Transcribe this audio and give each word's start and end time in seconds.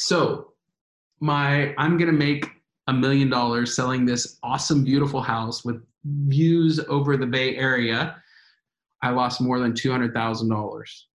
So, 0.00 0.52
my 1.18 1.74
I'm 1.76 1.98
gonna 1.98 2.12
make 2.12 2.46
a 2.86 2.92
million 2.92 3.28
dollars 3.28 3.74
selling 3.74 4.06
this 4.06 4.38
awesome, 4.44 4.84
beautiful 4.84 5.20
house 5.20 5.64
with 5.64 5.84
views 6.04 6.78
over 6.88 7.16
the 7.16 7.26
Bay 7.26 7.56
Area. 7.56 8.22
I 9.02 9.10
lost 9.10 9.40
more 9.40 9.58
than 9.58 9.74
two 9.74 9.90
hundred 9.90 10.14
thousand 10.14 10.50
dollars. 10.50 11.08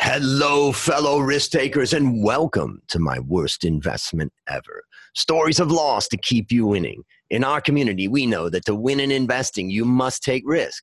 Hello, 0.00 0.72
fellow 0.72 1.20
risk 1.20 1.52
takers, 1.52 1.92
and 1.92 2.24
welcome 2.24 2.82
to 2.88 2.98
my 2.98 3.20
worst 3.20 3.64
investment 3.64 4.32
ever. 4.48 4.82
Stories 5.14 5.60
of 5.60 5.70
loss 5.70 6.08
to 6.08 6.16
keep 6.16 6.50
you 6.50 6.66
winning. 6.66 7.04
In 7.30 7.44
our 7.44 7.60
community, 7.60 8.08
we 8.08 8.26
know 8.26 8.48
that 8.50 8.64
to 8.64 8.74
win 8.74 8.98
in 8.98 9.12
investing, 9.12 9.70
you 9.70 9.84
must 9.84 10.24
take 10.24 10.42
risk. 10.44 10.82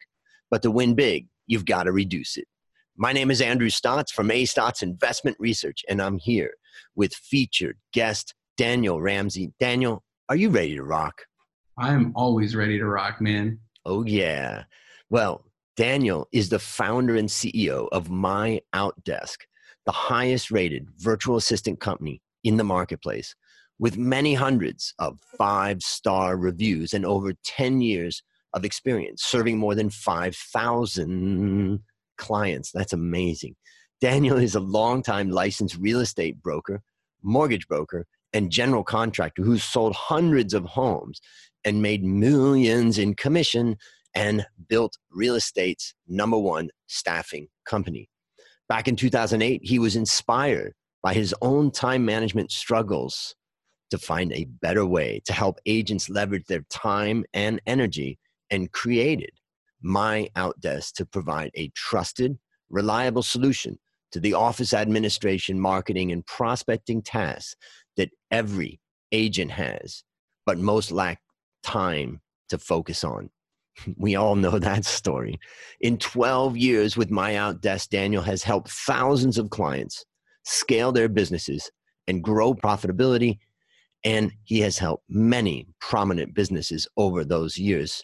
But 0.50 0.62
to 0.62 0.72
win 0.72 0.96
big, 0.96 1.28
you've 1.48 1.66
got 1.66 1.84
to 1.84 1.92
reduce 1.92 2.38
it. 2.38 2.48
My 3.02 3.14
name 3.14 3.32
is 3.32 3.40
Andrew 3.40 3.70
Stotz 3.70 4.12
from 4.12 4.30
A 4.30 4.44
Stotz 4.44 4.84
Investment 4.84 5.38
Research, 5.40 5.86
and 5.88 6.02
I'm 6.02 6.18
here 6.18 6.52
with 6.98 7.14
featured 7.14 7.78
guest 7.94 8.36
Daniel 8.58 9.02
Ramsey. 9.02 9.54
Daniel, 9.58 10.04
are 10.28 10.36
you 10.36 10.50
ready 10.50 10.76
to 10.76 10.84
rock? 10.84 11.22
I 11.78 11.94
am 11.94 12.12
always 12.14 12.58
ready 12.58 12.78
to 12.78 12.86
rock, 12.86 13.22
man. 13.22 13.58
Oh, 13.86 14.04
yeah. 14.04 14.64
Well, 15.10 15.46
Daniel 15.78 16.28
is 16.34 16.50
the 16.50 16.60
founder 16.60 17.16
and 17.16 17.30
CEO 17.30 17.88
of 17.94 18.10
My 18.10 18.60
Outdesk, 18.76 19.38
the 19.86 19.94
highest 19.94 20.52
rated 20.52 20.90
virtual 20.98 21.38
assistant 21.38 21.80
company 21.80 22.22
in 22.44 22.58
the 22.58 22.66
marketplace, 22.66 23.34
with 23.80 23.98
many 23.98 24.34
hundreds 24.34 24.94
of 25.00 25.20
five 25.38 25.82
star 25.84 26.36
reviews 26.36 26.94
and 26.94 27.06
over 27.06 27.32
10 27.46 27.80
years 27.80 28.22
of 28.54 28.66
experience 28.66 29.24
serving 29.24 29.58
more 29.58 29.74
than 29.74 29.90
5,000 29.90 31.80
clients. 32.20 32.72
That's 32.72 32.94
amazing. 32.94 33.56
Daniel 34.00 34.38
is 34.38 34.54
a 34.54 34.60
longtime 34.60 35.32
licensed 35.32 35.78
real 35.78 36.00
estate 36.00 36.42
broker, 36.44 36.82
mortgage 37.24 37.68
broker, 37.68 38.06
and 38.34 38.52
general 38.52 38.84
contractor 38.84 39.42
who's 39.42 39.64
sold 39.64 39.96
hundreds 39.96 40.54
of 40.54 40.64
homes 40.66 41.20
and 41.66 41.82
made 41.82 42.04
millions 42.04 43.00
in 43.00 43.16
commission 43.16 43.76
and 44.14 44.46
built 44.68 44.98
real 45.10 45.36
estate's 45.36 45.94
number 46.08 46.38
one 46.38 46.70
staffing 46.88 47.48
company. 47.66 48.08
Back 48.68 48.88
in 48.88 48.96
2008, 48.96 49.62
he 49.64 49.80
was 49.80 49.96
inspired 49.96 50.74
by 51.02 51.14
his 51.14 51.34
own 51.42 51.72
time 51.72 52.06
management 52.06 52.52
struggles 52.52 53.36
to 53.90 53.98
find 53.98 54.32
a 54.32 54.46
better 54.62 54.86
way 54.86 55.22
to 55.26 55.34
help 55.34 55.60
agents 55.66 56.10
leverage 56.10 56.46
their 56.46 56.64
time 56.70 57.26
and 57.34 57.60
energy 57.66 58.20
and 58.52 58.72
created 58.72 59.32
my 59.82 60.30
outdesk 60.36 60.94
to 60.94 61.06
provide 61.06 61.52
a 61.56 61.72
trusted 61.76 62.38
reliable 62.70 63.24
solution 63.24 63.78
to 64.12 64.20
the 64.20 64.34
office 64.34 64.74
administration 64.74 65.60
marketing 65.60 66.12
and 66.12 66.26
prospecting 66.26 67.02
tasks 67.02 67.56
that 67.98 68.10
every 68.32 68.80
agent 69.12 69.52
has 69.52 70.04
but 70.46 70.58
most 70.58 70.92
lack 70.92 71.20
time 71.64 72.22
to 72.50 72.58
focus 72.58 73.04
on 73.04 73.30
we 73.98 74.16
all 74.16 74.36
know 74.36 74.60
that 74.60 74.86
story. 74.86 75.40
In 75.82 75.98
12 75.98 76.58
years 76.58 76.98
with 76.98 77.12
My 77.12 77.34
Outdesk, 77.34 77.90
Daniel 77.90 78.24
has 78.24 78.44
helped 78.44 78.70
thousands 78.70 79.38
of 79.38 79.50
clients 79.50 80.06
scale 80.44 80.92
their 80.92 81.10
businesses 81.10 81.70
and 82.08 82.24
grow 82.24 82.54
profitability. 82.54 83.40
And 84.04 84.32
he 84.46 84.60
has 84.62 84.78
helped 84.78 85.04
many 85.10 85.68
prominent 85.82 86.34
businesses 86.34 86.88
over 86.96 87.26
those 87.26 87.58
years. 87.58 88.04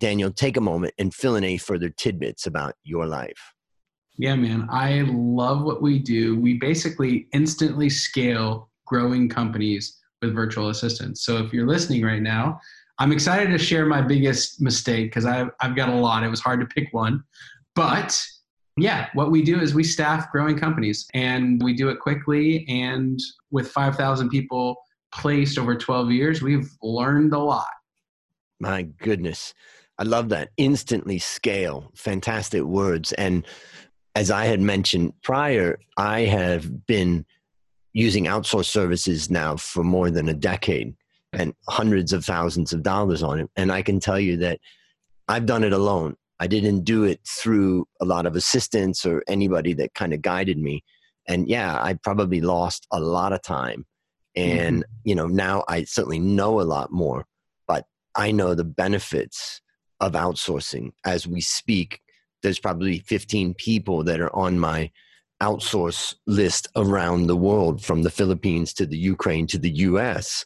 Daniel, 0.00 0.32
take 0.32 0.56
a 0.56 0.60
moment 0.60 0.94
and 0.98 1.14
fill 1.14 1.36
in 1.36 1.44
any 1.44 1.58
further 1.58 1.90
tidbits 1.90 2.46
about 2.46 2.74
your 2.82 3.06
life. 3.06 3.54
Yeah, 4.16 4.34
man. 4.34 4.66
I 4.70 5.02
love 5.06 5.62
what 5.62 5.80
we 5.80 5.98
do. 5.98 6.38
We 6.40 6.54
basically 6.54 7.28
instantly 7.32 7.88
scale 7.88 8.70
growing 8.86 9.28
companies 9.28 9.98
with 10.20 10.34
virtual 10.34 10.70
assistants. 10.70 11.24
So 11.24 11.38
if 11.38 11.52
you're 11.52 11.68
listening 11.68 12.02
right 12.02 12.20
now, 12.20 12.60
I'm 12.98 13.12
excited 13.12 13.50
to 13.50 13.58
share 13.58 13.86
my 13.86 14.02
biggest 14.02 14.60
mistake 14.60 15.06
because 15.06 15.24
I've, 15.24 15.50
I've 15.60 15.76
got 15.76 15.88
a 15.88 15.94
lot. 15.94 16.24
It 16.24 16.28
was 16.28 16.40
hard 16.40 16.60
to 16.60 16.66
pick 16.66 16.92
one. 16.92 17.22
But 17.74 18.18
yeah, 18.76 19.08
what 19.14 19.30
we 19.30 19.42
do 19.42 19.60
is 19.60 19.74
we 19.74 19.84
staff 19.84 20.30
growing 20.30 20.58
companies 20.58 21.06
and 21.14 21.62
we 21.62 21.72
do 21.72 21.88
it 21.88 21.98
quickly. 22.00 22.66
And 22.68 23.18
with 23.50 23.70
5,000 23.70 24.28
people 24.28 24.76
placed 25.12 25.58
over 25.58 25.76
12 25.76 26.10
years, 26.10 26.42
we've 26.42 26.70
learned 26.82 27.32
a 27.32 27.38
lot. 27.38 27.68
My 28.60 28.82
goodness. 28.82 29.54
I 30.00 30.04
love 30.04 30.30
that. 30.30 30.48
Instantly 30.56 31.18
scale. 31.18 31.92
Fantastic 31.94 32.62
words. 32.62 33.12
And 33.12 33.46
as 34.14 34.30
I 34.30 34.46
had 34.46 34.60
mentioned 34.60 35.12
prior, 35.22 35.78
I 35.98 36.20
have 36.20 36.86
been 36.86 37.26
using 37.92 38.24
outsourced 38.24 38.70
services 38.70 39.30
now 39.30 39.56
for 39.56 39.84
more 39.84 40.10
than 40.10 40.28
a 40.30 40.34
decade 40.34 40.94
and 41.34 41.54
hundreds 41.68 42.14
of 42.14 42.24
thousands 42.24 42.72
of 42.72 42.82
dollars 42.82 43.22
on 43.22 43.40
it. 43.40 43.50
And 43.56 43.70
I 43.70 43.82
can 43.82 44.00
tell 44.00 44.18
you 44.18 44.38
that 44.38 44.58
I've 45.28 45.44
done 45.44 45.64
it 45.64 45.74
alone. 45.74 46.16
I 46.40 46.46
didn't 46.46 46.84
do 46.84 47.04
it 47.04 47.20
through 47.28 47.86
a 48.00 48.06
lot 48.06 48.24
of 48.24 48.36
assistance 48.36 49.04
or 49.04 49.22
anybody 49.28 49.74
that 49.74 49.92
kind 49.92 50.14
of 50.14 50.22
guided 50.22 50.56
me. 50.56 50.82
And 51.28 51.46
yeah, 51.46 51.78
I 51.80 51.92
probably 51.92 52.40
lost 52.40 52.86
a 52.90 53.00
lot 53.00 53.34
of 53.34 53.42
time. 53.42 53.84
And, 54.34 54.78
mm-hmm. 54.78 54.92
you 55.04 55.14
know, 55.14 55.26
now 55.26 55.62
I 55.68 55.84
certainly 55.84 56.20
know 56.20 56.58
a 56.58 56.62
lot 56.62 56.90
more, 56.90 57.26
but 57.68 57.84
I 58.16 58.32
know 58.32 58.54
the 58.54 58.64
benefits 58.64 59.60
of 60.00 60.12
outsourcing 60.12 60.90
as 61.04 61.26
we 61.26 61.40
speak. 61.40 62.00
There's 62.42 62.58
probably 62.58 63.00
15 63.00 63.54
people 63.54 64.02
that 64.04 64.20
are 64.20 64.34
on 64.34 64.58
my 64.58 64.90
outsource 65.42 66.14
list 66.26 66.68
around 66.76 67.26
the 67.26 67.36
world 67.36 67.82
from 67.82 68.02
the 68.02 68.10
Philippines 68.10 68.72
to 68.74 68.86
the 68.86 68.98
Ukraine 68.98 69.46
to 69.48 69.58
the 69.58 69.70
US 69.70 70.44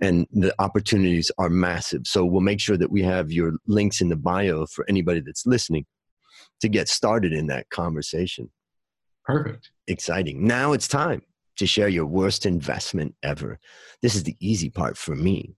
and 0.00 0.26
the 0.32 0.54
opportunities 0.58 1.30
are 1.38 1.50
massive. 1.50 2.02
So 2.06 2.24
we'll 2.24 2.40
make 2.40 2.60
sure 2.60 2.76
that 2.76 2.90
we 2.90 3.02
have 3.02 3.30
your 3.30 3.52
links 3.66 4.00
in 4.00 4.08
the 4.08 4.16
bio 4.16 4.66
for 4.66 4.86
anybody 4.88 5.20
that's 5.20 5.46
listening 5.46 5.84
to 6.60 6.68
get 6.68 6.88
started 6.88 7.32
in 7.32 7.46
that 7.48 7.68
conversation. 7.70 8.50
Perfect. 9.24 9.70
Exciting. 9.86 10.46
Now 10.46 10.72
it's 10.72 10.88
time 10.88 11.22
to 11.56 11.66
share 11.66 11.88
your 11.88 12.06
worst 12.06 12.46
investment 12.46 13.14
ever. 13.22 13.58
This 14.00 14.14
is 14.14 14.24
the 14.24 14.36
easy 14.40 14.70
part 14.70 14.96
for 14.96 15.14
me. 15.14 15.54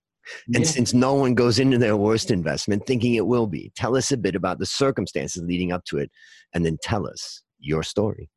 And 0.54 0.64
yeah. 0.64 0.70
since 0.70 0.94
no 0.94 1.14
one 1.14 1.34
goes 1.34 1.58
into 1.58 1.78
their 1.78 1.96
worst 1.96 2.30
investment 2.30 2.86
thinking 2.86 3.14
it 3.14 3.26
will 3.26 3.46
be, 3.46 3.72
tell 3.76 3.96
us 3.96 4.12
a 4.12 4.16
bit 4.16 4.34
about 4.34 4.58
the 4.58 4.66
circumstances 4.66 5.42
leading 5.42 5.72
up 5.72 5.84
to 5.86 5.98
it 5.98 6.10
and 6.54 6.64
then 6.64 6.78
tell 6.82 7.06
us 7.06 7.42
your 7.58 7.82
story. 7.82 8.30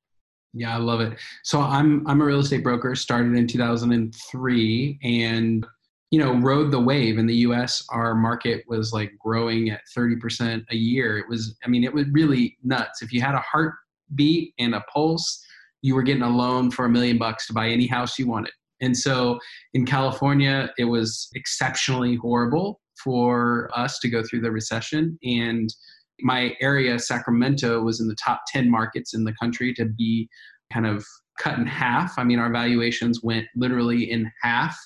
Yeah, 0.53 0.73
I 0.73 0.77
love 0.77 1.01
it. 1.01 1.17
So 1.43 1.59
I'm 1.59 2.07
I'm 2.07 2.21
a 2.21 2.25
real 2.25 2.39
estate 2.39 2.63
broker, 2.63 2.95
started 2.95 3.35
in 3.35 3.45
2003 3.45 4.99
and 5.03 5.65
you 6.11 6.19
know 6.19 6.33
rode 6.35 6.71
the 6.71 6.79
wave 6.79 7.17
in 7.17 7.25
the 7.25 7.35
us 7.35 7.85
our 7.89 8.15
market 8.15 8.63
was 8.67 8.93
like 8.93 9.11
growing 9.19 9.69
at 9.69 9.81
30% 9.97 10.63
a 10.69 10.75
year 10.75 11.17
it 11.17 11.27
was 11.27 11.57
i 11.65 11.67
mean 11.67 11.83
it 11.83 11.93
was 11.93 12.05
really 12.11 12.57
nuts 12.63 13.01
if 13.01 13.11
you 13.11 13.21
had 13.21 13.35
a 13.35 13.39
heartbeat 13.41 14.53
and 14.59 14.75
a 14.75 14.81
pulse 14.81 15.43
you 15.81 15.95
were 15.95 16.03
getting 16.03 16.21
a 16.21 16.29
loan 16.29 16.69
for 16.69 16.85
a 16.85 16.89
million 16.89 17.17
bucks 17.17 17.47
to 17.47 17.53
buy 17.53 17.67
any 17.67 17.87
house 17.87 18.19
you 18.19 18.27
wanted 18.27 18.53
and 18.81 18.97
so 18.97 19.39
in 19.73 19.85
california 19.85 20.69
it 20.77 20.85
was 20.85 21.29
exceptionally 21.35 22.15
horrible 22.15 22.79
for 23.03 23.69
us 23.75 23.99
to 23.99 24.09
go 24.09 24.23
through 24.23 24.41
the 24.41 24.51
recession 24.51 25.17
and 25.23 25.69
my 26.21 26.53
area 26.61 26.97
sacramento 26.97 27.81
was 27.81 27.99
in 27.99 28.07
the 28.07 28.15
top 28.23 28.41
10 28.47 28.69
markets 28.69 29.13
in 29.13 29.23
the 29.23 29.33
country 29.41 29.73
to 29.73 29.85
be 29.85 30.29
kind 30.71 30.85
of 30.85 31.05
cut 31.39 31.59
in 31.59 31.65
half 31.65 32.17
i 32.17 32.23
mean 32.23 32.39
our 32.39 32.51
valuations 32.51 33.21
went 33.23 33.45
literally 33.55 34.09
in 34.09 34.31
half 34.41 34.77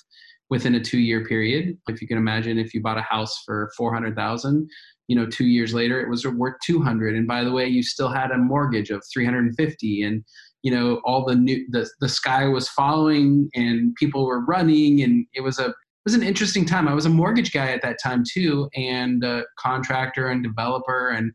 within 0.50 0.74
a 0.74 0.80
two 0.80 0.98
year 0.98 1.24
period. 1.24 1.78
If 1.88 2.02
you 2.02 2.08
can 2.08 2.18
imagine, 2.18 2.58
if 2.58 2.74
you 2.74 2.82
bought 2.82 2.98
a 2.98 3.02
house 3.02 3.42
for 3.46 3.70
400,000, 3.76 4.68
you 5.06 5.16
know, 5.16 5.26
two 5.26 5.46
years 5.46 5.72
later 5.72 6.00
it 6.00 6.10
was 6.10 6.26
worth 6.26 6.56
200. 6.64 7.16
And 7.16 7.26
by 7.26 7.42
the 7.44 7.52
way, 7.52 7.66
you 7.66 7.82
still 7.82 8.10
had 8.10 8.32
a 8.32 8.36
mortgage 8.36 8.90
of 8.90 9.02
350 9.12 10.02
and, 10.02 10.24
you 10.62 10.70
know, 10.70 11.00
all 11.04 11.24
the 11.24 11.34
new, 11.34 11.66
the, 11.70 11.88
the 12.00 12.08
sky 12.08 12.46
was 12.46 12.68
falling 12.68 13.48
and 13.54 13.94
people 13.96 14.26
were 14.26 14.44
running 14.44 15.02
and 15.02 15.26
it 15.34 15.40
was 15.40 15.58
a, 15.58 15.66
it 15.66 16.04
was 16.04 16.14
an 16.14 16.22
interesting 16.22 16.64
time. 16.64 16.88
I 16.88 16.94
was 16.94 17.06
a 17.06 17.10
mortgage 17.10 17.52
guy 17.52 17.70
at 17.72 17.82
that 17.82 17.98
time 18.02 18.24
too, 18.26 18.70
and 18.74 19.22
a 19.22 19.44
contractor 19.58 20.28
and 20.28 20.42
developer. 20.42 21.10
And 21.10 21.32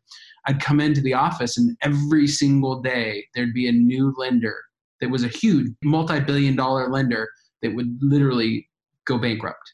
I'd 0.48 0.62
come 0.62 0.80
into 0.80 1.02
the 1.02 1.14
office 1.14 1.58
and 1.58 1.78
every 1.82 2.28
single 2.28 2.82
day 2.82 3.26
there'd 3.36 3.54
be 3.54 3.68
a 3.68 3.72
new 3.72 4.14
lender 4.18 4.60
that 5.02 5.10
was 5.10 5.24
a 5.24 5.28
huge 5.28 5.68
multi-billion 5.84 6.56
dollar 6.56 6.90
lender 6.90 7.30
that 7.62 7.76
would 7.76 7.98
literally 8.02 8.68
go 9.06 9.18
bankrupt. 9.18 9.74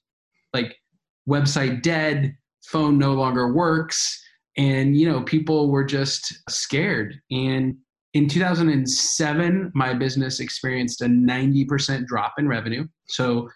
Like 0.53 0.75
website 1.27 1.81
dead, 1.81 2.35
phone 2.65 2.97
no 2.97 3.13
longer 3.13 3.53
works, 3.53 4.21
and 4.57 4.97
you 4.97 5.09
know 5.09 5.21
people 5.21 5.71
were 5.71 5.83
just 5.83 6.37
scared. 6.49 7.15
And 7.31 7.75
in 8.13 8.27
2007, 8.27 9.71
my 9.73 9.93
business 9.93 10.39
experienced 10.39 11.01
a 11.01 11.05
90% 11.05 12.05
drop 12.05 12.33
in 12.37 12.47
revenue. 12.47 12.85
So 13.07 13.49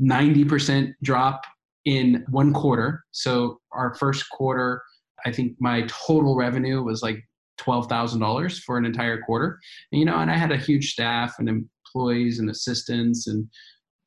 90% 0.00 0.94
drop 1.02 1.42
in 1.84 2.24
one 2.30 2.52
quarter. 2.52 3.04
So 3.10 3.60
our 3.72 3.94
first 3.94 4.28
quarter, 4.30 4.82
I 5.26 5.32
think 5.32 5.56
my 5.60 5.82
total 5.88 6.36
revenue 6.36 6.82
was 6.82 7.02
like 7.02 7.22
$12,000 7.60 8.60
for 8.60 8.78
an 8.78 8.84
entire 8.84 9.20
quarter. 9.20 9.58
And, 9.92 9.98
you 9.98 10.04
know, 10.04 10.16
and 10.18 10.30
I 10.30 10.36
had 10.36 10.52
a 10.52 10.56
huge 10.56 10.92
staff 10.92 11.34
and 11.38 11.48
employees 11.48 12.38
and 12.38 12.48
assistants. 12.48 13.26
And 13.26 13.48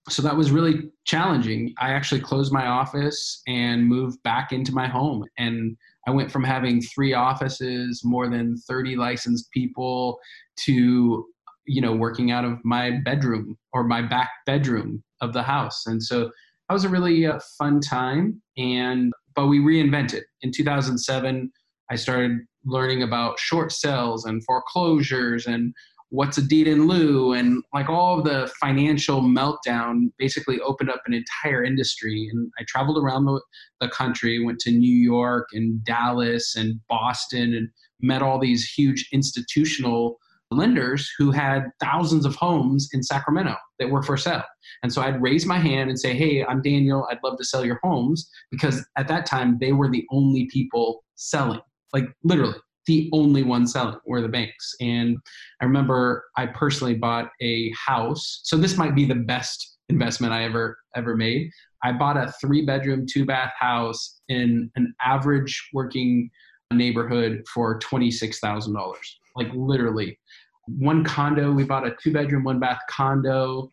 so 0.09 0.21
that 0.23 0.35
was 0.35 0.51
really 0.51 0.89
challenging. 1.05 1.73
I 1.77 1.91
actually 1.91 2.21
closed 2.21 2.51
my 2.51 2.65
office 2.65 3.41
and 3.47 3.85
moved 3.85 4.21
back 4.23 4.51
into 4.51 4.73
my 4.73 4.87
home. 4.87 5.25
And 5.37 5.77
I 6.07 6.11
went 6.11 6.31
from 6.31 6.43
having 6.43 6.81
three 6.81 7.13
offices, 7.13 8.01
more 8.03 8.29
than 8.29 8.57
30 8.67 8.95
licensed 8.95 9.51
people, 9.51 10.19
to 10.65 11.25
you 11.65 11.81
know 11.81 11.93
working 11.93 12.31
out 12.31 12.43
of 12.43 12.57
my 12.63 12.99
bedroom 13.05 13.57
or 13.73 13.83
my 13.83 14.01
back 14.01 14.29
bedroom 14.45 15.03
of 15.21 15.33
the 15.33 15.43
house. 15.43 15.85
And 15.85 16.01
so 16.01 16.25
that 16.25 16.73
was 16.73 16.85
a 16.85 16.89
really 16.89 17.25
uh, 17.25 17.39
fun 17.57 17.79
time 17.81 18.41
and 18.57 19.11
but 19.35 19.47
we 19.47 19.59
reinvented. 19.59 20.21
In 20.41 20.51
2007 20.51 21.51
i 21.89 21.95
started 21.95 22.39
learning 22.65 23.03
about 23.03 23.39
short 23.39 23.71
sales 23.71 24.25
and 24.25 24.43
foreclosures 24.45 25.45
and 25.45 25.73
what's 26.11 26.37
a 26.37 26.41
deed 26.41 26.67
in 26.67 26.87
lieu 26.87 27.31
and 27.33 27.63
like 27.73 27.89
all 27.89 28.19
of 28.19 28.25
the 28.25 28.51
financial 28.59 29.21
meltdown 29.21 30.11
basically 30.17 30.59
opened 30.59 30.89
up 30.89 31.01
an 31.05 31.13
entire 31.13 31.63
industry 31.63 32.29
and 32.31 32.51
i 32.59 32.63
traveled 32.67 33.01
around 33.01 33.25
the, 33.25 33.41
the 33.79 33.87
country 33.87 34.43
went 34.43 34.59
to 34.59 34.71
new 34.71 34.95
york 34.95 35.47
and 35.53 35.83
dallas 35.83 36.55
and 36.55 36.79
boston 36.89 37.53
and 37.55 37.69
met 38.01 38.21
all 38.21 38.39
these 38.39 38.69
huge 38.69 39.07
institutional 39.13 40.17
lenders 40.51 41.09
who 41.17 41.31
had 41.31 41.69
thousands 41.79 42.25
of 42.25 42.35
homes 42.35 42.89
in 42.91 43.01
Sacramento 43.01 43.55
that 43.79 43.89
were 43.89 44.03
for 44.03 44.17
sale. 44.17 44.43
And 44.83 44.91
so 44.91 45.01
I'd 45.01 45.21
raise 45.21 45.45
my 45.45 45.57
hand 45.57 45.89
and 45.89 45.97
say, 45.97 46.13
Hey, 46.13 46.43
I'm 46.43 46.61
Daniel. 46.61 47.07
I'd 47.09 47.23
love 47.23 47.37
to 47.37 47.45
sell 47.45 47.63
your 47.63 47.79
homes 47.81 48.29
because 48.51 48.85
at 48.97 49.07
that 49.07 49.25
time 49.25 49.57
they 49.61 49.71
were 49.71 49.89
the 49.89 50.05
only 50.11 50.49
people 50.51 51.05
selling, 51.15 51.61
like 51.93 52.05
literally 52.23 52.57
the 52.87 53.09
only 53.13 53.43
one 53.43 53.67
selling 53.67 53.99
were 54.05 54.21
the 54.21 54.27
banks. 54.27 54.75
And 54.81 55.17
I 55.61 55.65
remember 55.65 56.25
I 56.37 56.47
personally 56.47 56.95
bought 56.95 57.29
a 57.41 57.71
house. 57.71 58.41
So 58.43 58.57
this 58.57 58.77
might 58.77 58.95
be 58.95 59.05
the 59.05 59.15
best 59.15 59.77
investment 59.89 60.33
I 60.33 60.43
ever 60.45 60.77
ever 60.95 61.15
made. 61.15 61.49
I 61.83 61.91
bought 61.91 62.17
a 62.17 62.33
three 62.39 62.65
bedroom, 62.65 63.05
two 63.11 63.25
bath 63.25 63.53
house 63.59 64.21
in 64.29 64.71
an 64.75 64.93
average 65.01 65.69
working 65.73 66.29
neighborhood 66.71 67.43
for 67.53 67.79
$26,000. 67.79 68.95
Like 69.35 69.49
literally 69.53 70.19
one 70.67 71.03
condo. 71.03 71.51
We 71.51 71.63
bought 71.63 71.87
a 71.87 71.95
two 72.01 72.13
bedroom, 72.13 72.43
one 72.43 72.59
bath 72.59 72.79
condo 72.89 73.71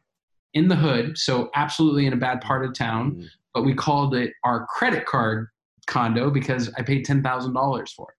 in 0.54 0.68
the 0.68 0.76
hood, 0.76 1.18
so 1.18 1.50
absolutely 1.54 2.06
in 2.06 2.12
a 2.12 2.16
bad 2.16 2.40
part 2.40 2.64
of 2.64 2.74
town. 2.74 3.12
Mm-hmm. 3.12 3.26
But 3.54 3.64
we 3.64 3.74
called 3.74 4.14
it 4.14 4.32
our 4.44 4.66
credit 4.66 5.06
card 5.06 5.48
condo 5.86 6.30
because 6.30 6.70
I 6.76 6.82
paid 6.82 7.04
ten 7.04 7.22
thousand 7.22 7.54
dollars 7.54 7.92
for 7.92 8.08
it, 8.10 8.16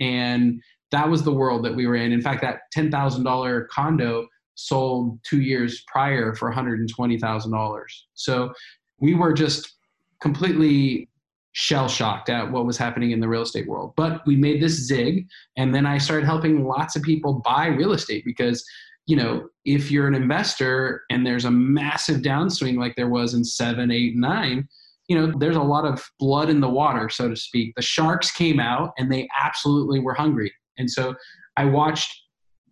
and 0.00 0.60
that 0.90 1.08
was 1.08 1.22
the 1.22 1.32
world 1.32 1.64
that 1.64 1.74
we 1.74 1.86
were 1.86 1.96
in. 1.96 2.12
In 2.12 2.22
fact, 2.22 2.40
that 2.42 2.60
ten 2.72 2.90
thousand 2.90 3.24
dollar 3.24 3.68
condo 3.70 4.26
sold 4.54 5.18
two 5.28 5.40
years 5.40 5.82
prior 5.88 6.34
for 6.34 6.48
one 6.48 6.54
hundred 6.54 6.80
and 6.80 6.88
twenty 6.88 7.18
thousand 7.18 7.52
dollars. 7.52 8.06
So 8.14 8.52
we 9.00 9.14
were 9.14 9.32
just 9.32 9.74
completely 10.20 11.08
shell 11.52 11.88
shocked 11.88 12.28
at 12.28 12.50
what 12.50 12.66
was 12.66 12.76
happening 12.76 13.12
in 13.12 13.20
the 13.20 13.28
real 13.28 13.42
estate 13.42 13.68
world. 13.68 13.92
But 13.96 14.26
we 14.26 14.36
made 14.36 14.60
this 14.60 14.86
zig, 14.86 15.26
and 15.56 15.74
then 15.74 15.86
I 15.86 15.98
started 15.98 16.26
helping 16.26 16.64
lots 16.64 16.96
of 16.96 17.02
people 17.02 17.42
buy 17.44 17.66
real 17.66 17.92
estate 17.92 18.24
because, 18.24 18.64
you 19.06 19.16
know, 19.16 19.48
if 19.64 19.90
you're 19.90 20.08
an 20.08 20.14
investor 20.14 21.02
and 21.10 21.24
there's 21.24 21.44
a 21.44 21.50
massive 21.50 22.22
downswing 22.22 22.76
like 22.76 22.96
there 22.96 23.08
was 23.08 23.34
in 23.34 23.44
seven, 23.44 23.90
eight, 23.90 24.16
nine, 24.16 24.68
you 25.08 25.18
know, 25.18 25.32
there's 25.38 25.56
a 25.56 25.62
lot 25.62 25.84
of 25.84 26.02
blood 26.18 26.48
in 26.48 26.60
the 26.60 26.68
water, 26.68 27.08
so 27.08 27.28
to 27.28 27.36
speak. 27.36 27.74
The 27.76 27.82
sharks 27.82 28.30
came 28.30 28.58
out 28.58 28.92
and 28.98 29.12
they 29.12 29.28
absolutely 29.38 30.00
were 30.00 30.14
hungry. 30.14 30.52
And 30.78 30.90
so 30.90 31.14
I 31.56 31.66
watched, 31.66 32.14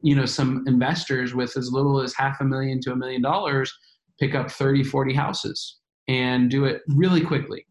you 0.02 0.16
know, 0.16 0.26
some 0.26 0.64
investors 0.66 1.34
with 1.34 1.56
as 1.56 1.70
little 1.70 2.00
as 2.00 2.14
half 2.14 2.40
a 2.40 2.44
million 2.44 2.80
to 2.82 2.92
a 2.92 2.96
million 2.96 3.22
dollars 3.22 3.72
pick 4.18 4.34
up 4.34 4.50
30, 4.50 4.84
40 4.84 5.14
houses 5.14 5.78
and 6.08 6.50
do 6.50 6.64
it 6.64 6.82
really 6.88 7.20
quickly 7.20 7.66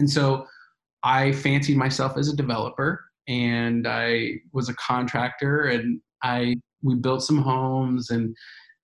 and 0.00 0.10
so 0.10 0.46
I 1.04 1.32
fancied 1.32 1.76
myself 1.76 2.16
as 2.16 2.28
a 2.28 2.36
developer 2.36 3.04
and 3.28 3.86
I 3.86 4.32
was 4.52 4.68
a 4.68 4.74
contractor 4.74 5.66
and 5.66 6.00
I 6.22 6.56
we 6.82 6.94
built 6.96 7.22
some 7.22 7.38
homes 7.38 8.10
and 8.10 8.34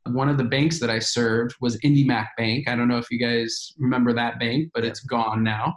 one 0.08 0.28
of 0.28 0.38
the 0.38 0.44
banks 0.44 0.80
that 0.80 0.90
I 0.90 0.98
served 0.98 1.54
was 1.60 1.78
IndyMac 1.78 2.28
Bank. 2.36 2.68
I 2.68 2.76
don't 2.76 2.88
know 2.88 2.98
if 2.98 3.10
you 3.10 3.18
guys 3.18 3.72
remember 3.78 4.12
that 4.14 4.38
bank, 4.38 4.70
but 4.74 4.84
it's 4.84 5.00
gone 5.00 5.42
now. 5.42 5.74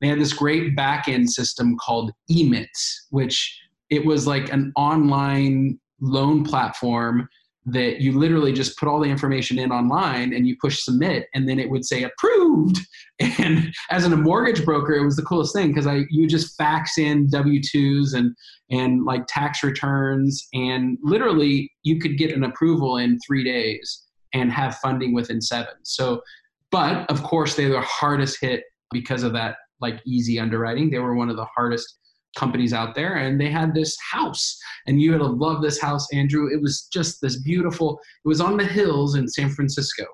They 0.00 0.08
had 0.08 0.20
this 0.20 0.32
great 0.32 0.76
back 0.76 1.08
end 1.08 1.30
system 1.30 1.76
called 1.76 2.12
eMITS, 2.30 3.06
which 3.10 3.58
it 3.90 4.04
was 4.04 4.26
like 4.26 4.52
an 4.52 4.72
online 4.76 5.78
loan 6.00 6.44
platform 6.44 7.28
that 7.72 8.00
you 8.00 8.18
literally 8.18 8.52
just 8.52 8.78
put 8.78 8.88
all 8.88 9.00
the 9.00 9.08
information 9.08 9.58
in 9.58 9.72
online 9.72 10.32
and 10.32 10.46
you 10.46 10.56
push 10.60 10.82
submit 10.82 11.26
and 11.34 11.48
then 11.48 11.58
it 11.58 11.68
would 11.70 11.84
say 11.84 12.02
approved. 12.02 12.78
And 13.20 13.74
as 13.90 14.04
a 14.04 14.16
mortgage 14.16 14.64
broker 14.64 14.94
it 14.94 15.04
was 15.04 15.16
the 15.16 15.24
coolest 15.24 15.52
thing 15.52 15.68
because 15.68 15.88
i 15.88 16.04
you 16.08 16.28
just 16.28 16.56
fax 16.56 16.98
in 16.98 17.26
w2s 17.26 18.14
and 18.14 18.32
and 18.70 19.04
like 19.04 19.24
tax 19.26 19.64
returns 19.64 20.46
and 20.54 20.98
literally 21.02 21.68
you 21.82 21.98
could 21.98 22.16
get 22.16 22.32
an 22.32 22.44
approval 22.44 22.98
in 22.98 23.18
three 23.26 23.42
days 23.42 24.04
and 24.34 24.52
have 24.52 24.76
funding 24.76 25.12
within 25.12 25.40
seven. 25.40 25.74
So 25.82 26.22
but 26.70 27.10
of 27.10 27.24
course 27.24 27.56
they 27.56 27.66
were 27.66 27.72
the 27.72 27.80
hardest 27.80 28.38
hit 28.40 28.62
because 28.92 29.24
of 29.24 29.32
that 29.32 29.56
like 29.80 30.00
easy 30.06 30.38
underwriting. 30.38 30.88
They 30.88 31.00
were 31.00 31.16
one 31.16 31.28
of 31.28 31.36
the 31.36 31.46
hardest 31.56 31.98
companies 32.38 32.72
out 32.72 32.94
there 32.94 33.16
and 33.16 33.40
they 33.40 33.50
had 33.50 33.74
this 33.74 33.96
house 34.00 34.56
and 34.86 35.00
you 35.02 35.12
had 35.12 35.18
to 35.18 35.26
love 35.26 35.60
this 35.60 35.80
house 35.80 36.06
andrew. 36.12 36.48
It 36.52 36.62
was 36.62 36.88
just 36.92 37.20
this 37.20 37.42
beautiful 37.42 37.98
it 38.24 38.28
was 38.28 38.40
on 38.40 38.56
the 38.56 38.64
hills 38.64 39.16
in 39.16 39.28
san 39.28 39.50
francisco. 39.50 40.04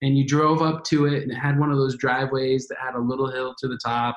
And 0.00 0.16
you 0.16 0.26
drove 0.26 0.62
up 0.62 0.84
to 0.84 1.06
it 1.06 1.22
and 1.22 1.32
it 1.32 1.36
had 1.36 1.58
one 1.58 1.70
of 1.70 1.76
those 1.76 1.96
driveways 1.96 2.66
that 2.68 2.78
had 2.80 2.94
a 2.94 3.00
little 3.00 3.30
hill 3.30 3.54
to 3.58 3.68
the 3.68 3.78
top. 3.84 4.16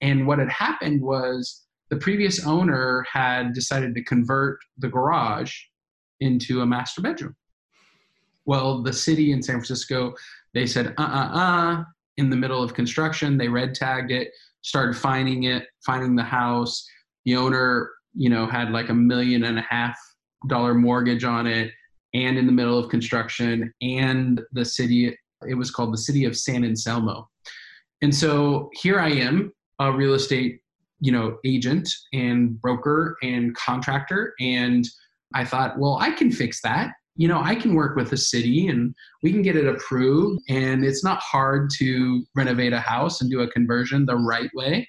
And 0.00 0.26
what 0.26 0.38
had 0.38 0.50
happened 0.50 1.02
was 1.02 1.66
the 1.90 1.96
previous 1.96 2.46
owner 2.46 3.04
had 3.12 3.52
decided 3.52 3.94
to 3.94 4.04
convert 4.04 4.58
the 4.78 4.88
garage 4.88 5.54
into 6.20 6.62
a 6.62 6.66
master 6.66 7.02
bedroom. 7.02 7.36
Well 8.46 8.82
the 8.82 8.92
city 8.92 9.32
in 9.32 9.42
san 9.42 9.56
francisco 9.56 10.14
they 10.54 10.66
said 10.66 10.94
uh-uh-uh 10.96 11.84
in 12.16 12.30
the 12.30 12.36
middle 12.36 12.62
of 12.62 12.72
construction 12.74 13.36
they 13.36 13.48
red 13.48 13.74
tagged 13.74 14.10
it 14.10 14.28
started 14.62 14.96
finding 14.96 15.44
it, 15.44 15.66
finding 15.84 16.16
the 16.16 16.22
house. 16.22 16.86
The 17.24 17.36
owner, 17.36 17.90
you 18.14 18.30
know, 18.30 18.46
had 18.46 18.70
like 18.70 18.88
a 18.88 18.94
million 18.94 19.44
and 19.44 19.58
a 19.58 19.64
half 19.68 19.98
dollar 20.48 20.74
mortgage 20.74 21.24
on 21.24 21.46
it 21.46 21.70
and 22.14 22.38
in 22.38 22.46
the 22.46 22.52
middle 22.52 22.78
of 22.78 22.88
construction 22.88 23.72
and 23.82 24.40
the 24.52 24.64
city 24.64 25.16
it 25.46 25.54
was 25.54 25.70
called 25.70 25.92
the 25.92 25.98
city 25.98 26.24
of 26.24 26.36
San 26.36 26.64
Anselmo. 26.64 27.28
And 28.02 28.14
so 28.14 28.70
here 28.72 28.98
I 28.98 29.10
am, 29.10 29.52
a 29.78 29.92
real 29.92 30.14
estate, 30.14 30.60
you 31.00 31.12
know, 31.12 31.38
agent 31.44 31.88
and 32.12 32.60
broker 32.60 33.16
and 33.22 33.54
contractor 33.54 34.34
and 34.40 34.84
I 35.34 35.44
thought, 35.44 35.78
well, 35.78 35.98
I 36.00 36.10
can 36.10 36.32
fix 36.32 36.60
that 36.62 36.92
you 37.18 37.26
know, 37.26 37.42
I 37.42 37.56
can 37.56 37.74
work 37.74 37.96
with 37.96 38.10
the 38.10 38.16
city 38.16 38.68
and 38.68 38.94
we 39.24 39.32
can 39.32 39.42
get 39.42 39.56
it 39.56 39.66
approved. 39.66 40.40
And 40.48 40.84
it's 40.84 41.02
not 41.02 41.18
hard 41.20 41.68
to 41.78 42.24
renovate 42.36 42.72
a 42.72 42.78
house 42.78 43.20
and 43.20 43.28
do 43.28 43.40
a 43.40 43.50
conversion 43.50 44.06
the 44.06 44.16
right 44.16 44.48
way. 44.54 44.88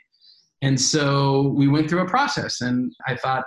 And 0.61 0.79
so 0.79 1.53
we 1.57 1.67
went 1.67 1.89
through 1.89 2.01
a 2.01 2.09
process 2.09 2.61
and 2.61 2.93
I 3.07 3.15
thought, 3.15 3.45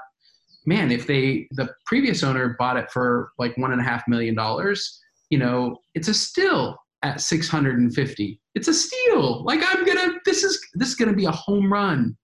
man, 0.66 0.90
if 0.90 1.06
they, 1.06 1.46
the 1.52 1.70
previous 1.86 2.24
owner 2.24 2.56
bought 2.58 2.76
it 2.76 2.90
for 2.90 3.30
like 3.38 3.56
one 3.56 3.70
and 3.70 3.80
a 3.80 3.84
half 3.84 4.02
million 4.08 4.34
dollars, 4.34 5.00
you 5.30 5.38
know, 5.38 5.76
it's 5.94 6.08
a 6.08 6.14
still 6.14 6.76
at 7.04 7.20
650. 7.20 8.40
It's 8.56 8.68
a 8.68 8.74
steal. 8.74 9.44
Like 9.44 9.60
I'm 9.64 9.86
gonna, 9.86 10.14
this 10.24 10.42
is, 10.42 10.60
this 10.74 10.88
is 10.88 10.96
gonna 10.96 11.12
be 11.12 11.26
a 11.26 11.30
home 11.30 11.72
run. 11.72 12.16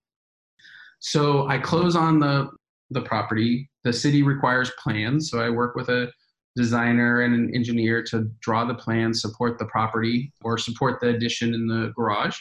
So 0.99 1.47
I 1.47 1.57
close 1.57 1.95
on 1.95 2.19
the, 2.19 2.49
the 2.89 3.01
property. 3.01 3.69
The 3.85 3.93
city 3.93 4.23
requires 4.23 4.71
plans. 4.83 5.29
So 5.29 5.39
I 5.39 5.49
work 5.49 5.75
with 5.75 5.87
a 5.87 6.11
designer 6.59 7.21
and 7.21 7.33
an 7.33 7.55
engineer 7.55 8.03
to 8.03 8.29
draw 8.41 8.65
the 8.65 8.75
plans, 8.75 9.21
support 9.21 9.57
the 9.57 9.65
property, 9.65 10.31
or 10.41 10.57
support 10.57 10.99
the 10.99 11.07
addition 11.09 11.53
in 11.53 11.67
the 11.67 11.93
garage. 11.95 12.37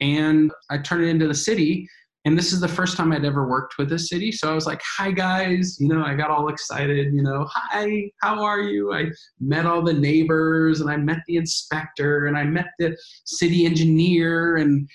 And 0.00 0.50
I 0.70 0.78
turned 0.78 1.04
it 1.04 1.08
into 1.08 1.28
the 1.28 1.34
city. 1.34 1.86
And 2.24 2.36
this 2.36 2.52
is 2.52 2.60
the 2.60 2.68
first 2.68 2.96
time 2.96 3.12
I'd 3.12 3.24
ever 3.24 3.46
worked 3.46 3.78
with 3.78 3.90
the 3.90 3.98
city. 3.98 4.32
So 4.32 4.50
I 4.50 4.54
was 4.54 4.66
like, 4.66 4.80
hi, 4.96 5.10
guys. 5.10 5.78
You 5.80 5.88
know, 5.88 6.02
I 6.02 6.14
got 6.14 6.30
all 6.30 6.48
excited. 6.48 7.12
You 7.12 7.22
know, 7.22 7.46
hi, 7.50 8.10
how 8.22 8.42
are 8.42 8.60
you? 8.60 8.92
I 8.92 9.10
met 9.40 9.66
all 9.66 9.82
the 9.82 9.92
neighbors 9.92 10.80
and 10.80 10.90
I 10.90 10.96
met 10.96 11.18
the 11.26 11.36
inspector 11.36 12.26
and 12.26 12.36
I 12.36 12.44
met 12.44 12.68
the 12.78 12.96
city 13.24 13.66
engineer 13.66 14.56
and 14.56 14.88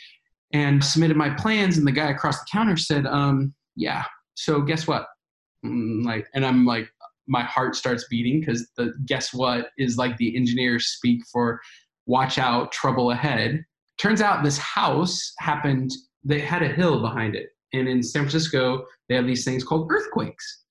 and 0.51 0.83
submitted 0.83 1.17
my 1.17 1.31
plans. 1.31 1.77
And 1.77 1.87
the 1.87 1.91
guy 1.91 2.09
across 2.11 2.39
the 2.39 2.45
counter 2.51 2.77
said, 2.77 3.05
um, 3.07 3.53
yeah, 3.75 4.03
so 4.35 4.61
guess 4.61 4.87
what? 4.87 5.07
Mm, 5.65 6.05
like, 6.05 6.27
and 6.35 6.45
I'm 6.45 6.65
like, 6.65 6.89
my 7.27 7.43
heart 7.43 7.75
starts 7.75 8.05
beating 8.09 8.39
because 8.39 8.67
the 8.77 8.93
guess 9.05 9.33
what 9.33 9.67
is 9.77 9.97
like 9.97 10.17
the 10.17 10.35
engineers 10.35 10.87
speak 10.87 11.21
for 11.31 11.61
watch 12.05 12.37
out 12.37 12.71
trouble 12.71 13.11
ahead 13.11 13.63
turns 13.97 14.21
out 14.21 14.43
this 14.43 14.57
house 14.57 15.33
happened 15.39 15.91
they 16.23 16.39
had 16.39 16.63
a 16.63 16.67
hill 16.67 17.01
behind 17.01 17.35
it 17.35 17.49
And 17.73 17.87
in 17.87 18.01
San 18.03 18.23
Francisco, 18.23 18.85
they 19.09 19.15
have 19.15 19.25
these 19.25 19.43
things 19.43 19.63
called 19.63 19.91
earthquakes. 19.91 20.63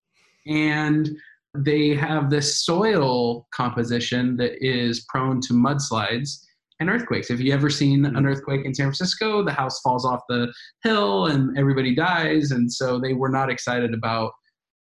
And 0.47 1.11
they 1.55 1.95
have 1.95 2.31
this 2.31 2.65
soil 2.65 3.47
composition 3.55 4.37
that 4.39 4.53
is 4.65 5.05
prone 5.09 5.41
to 5.43 5.53
mudslides 5.53 6.39
and 6.81 6.89
earthquakes. 6.89 7.29
Have 7.29 7.41
you 7.41 7.53
ever 7.53 7.69
seen 7.69 8.05
hmm. 8.05 8.17
an 8.17 8.27
earthquake 8.27 8.65
in 8.65 8.75
San 8.75 8.87
Francisco? 8.87 9.45
The 9.45 9.53
house 9.53 9.81
falls 9.81 10.05
off 10.05 10.21
the 10.29 10.53
hill 10.83 11.27
and 11.27 11.57
everybody 11.59 11.95
dies. 11.95 12.51
And 12.51 12.73
so 12.73 12.99
they 12.99 13.13
were 13.13 13.29
not 13.29 13.51
excited 13.51 13.93
about 13.93 14.33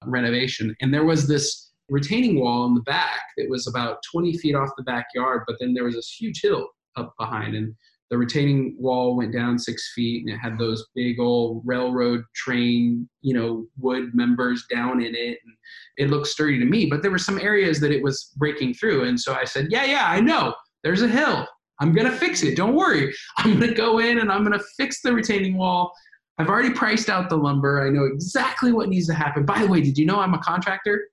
renovation. 0.07 0.75
And 0.81 0.93
there 0.93 1.05
was 1.05 1.27
this 1.27 1.71
retaining 1.89 2.39
wall 2.39 2.65
in 2.65 2.73
the 2.73 2.81
back 2.81 3.21
that 3.37 3.49
was 3.49 3.67
about 3.67 3.99
20 4.11 4.37
feet 4.37 4.55
off 4.55 4.69
the 4.77 4.83
backyard, 4.83 5.43
but 5.47 5.57
then 5.59 5.73
there 5.73 5.83
was 5.83 5.95
this 5.95 6.15
huge 6.19 6.41
hill 6.41 6.67
up 6.95 7.13
behind. 7.19 7.55
And 7.55 7.75
the 8.09 8.17
retaining 8.17 8.75
wall 8.79 9.15
went 9.15 9.33
down 9.33 9.57
six 9.57 9.91
feet 9.93 10.25
and 10.25 10.33
it 10.33 10.37
had 10.37 10.57
those 10.57 10.87
big 10.95 11.19
old 11.19 11.63
railroad 11.65 12.23
train, 12.35 13.09
you 13.21 13.33
know, 13.33 13.65
wood 13.79 14.13
members 14.13 14.65
down 14.69 15.01
in 15.01 15.15
it. 15.15 15.39
And 15.43 15.55
it 15.97 16.09
looked 16.09 16.27
sturdy 16.27 16.59
to 16.59 16.65
me, 16.65 16.85
but 16.85 17.01
there 17.01 17.11
were 17.11 17.17
some 17.17 17.39
areas 17.39 17.79
that 17.79 17.91
it 17.91 18.03
was 18.03 18.31
breaking 18.37 18.75
through. 18.75 19.05
And 19.05 19.19
so 19.19 19.33
I 19.33 19.43
said, 19.43 19.67
Yeah, 19.69 19.85
yeah, 19.85 20.05
I 20.07 20.19
know. 20.19 20.53
There's 20.83 21.01
a 21.01 21.07
hill. 21.07 21.47
I'm 21.79 21.93
going 21.93 22.09
to 22.09 22.17
fix 22.17 22.43
it. 22.43 22.55
Don't 22.55 22.75
worry. 22.75 23.13
I'm 23.37 23.59
going 23.59 23.69
to 23.69 23.75
go 23.75 23.99
in 23.99 24.19
and 24.19 24.31
I'm 24.31 24.45
going 24.45 24.57
to 24.57 24.65
fix 24.77 25.01
the 25.01 25.13
retaining 25.13 25.57
wall. 25.57 25.91
I've 26.37 26.49
already 26.49 26.71
priced 26.71 27.09
out 27.09 27.29
the 27.29 27.37
lumber. 27.37 27.85
I 27.85 27.89
know 27.89 28.05
exactly 28.05 28.73
what 28.73 28.89
needs 28.89 29.07
to 29.07 29.13
happen. 29.13 29.45
By 29.45 29.59
the 29.59 29.67
way, 29.67 29.81
did 29.81 29.97
you 29.97 30.05
know 30.05 30.19
I'm 30.19 30.33
a 30.33 30.39
contractor? 30.39 31.07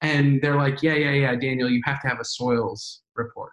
And 0.00 0.40
they're 0.40 0.56
like, 0.56 0.82
yeah, 0.82 0.94
yeah, 0.94 1.12
yeah, 1.12 1.36
Daniel, 1.36 1.70
you 1.70 1.80
have 1.84 2.00
to 2.02 2.08
have 2.08 2.18
a 2.20 2.24
soils 2.24 3.02
report 3.14 3.52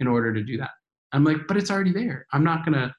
in 0.00 0.06
order 0.06 0.32
to 0.32 0.42
do 0.42 0.56
that. 0.58 0.70
I'm 1.12 1.24
like, 1.24 1.38
but 1.46 1.56
it's 1.56 1.70
already 1.70 1.92
there. 1.92 2.26
I'm 2.32 2.44
not 2.44 2.64
going 2.64 2.78
to, 2.78 2.94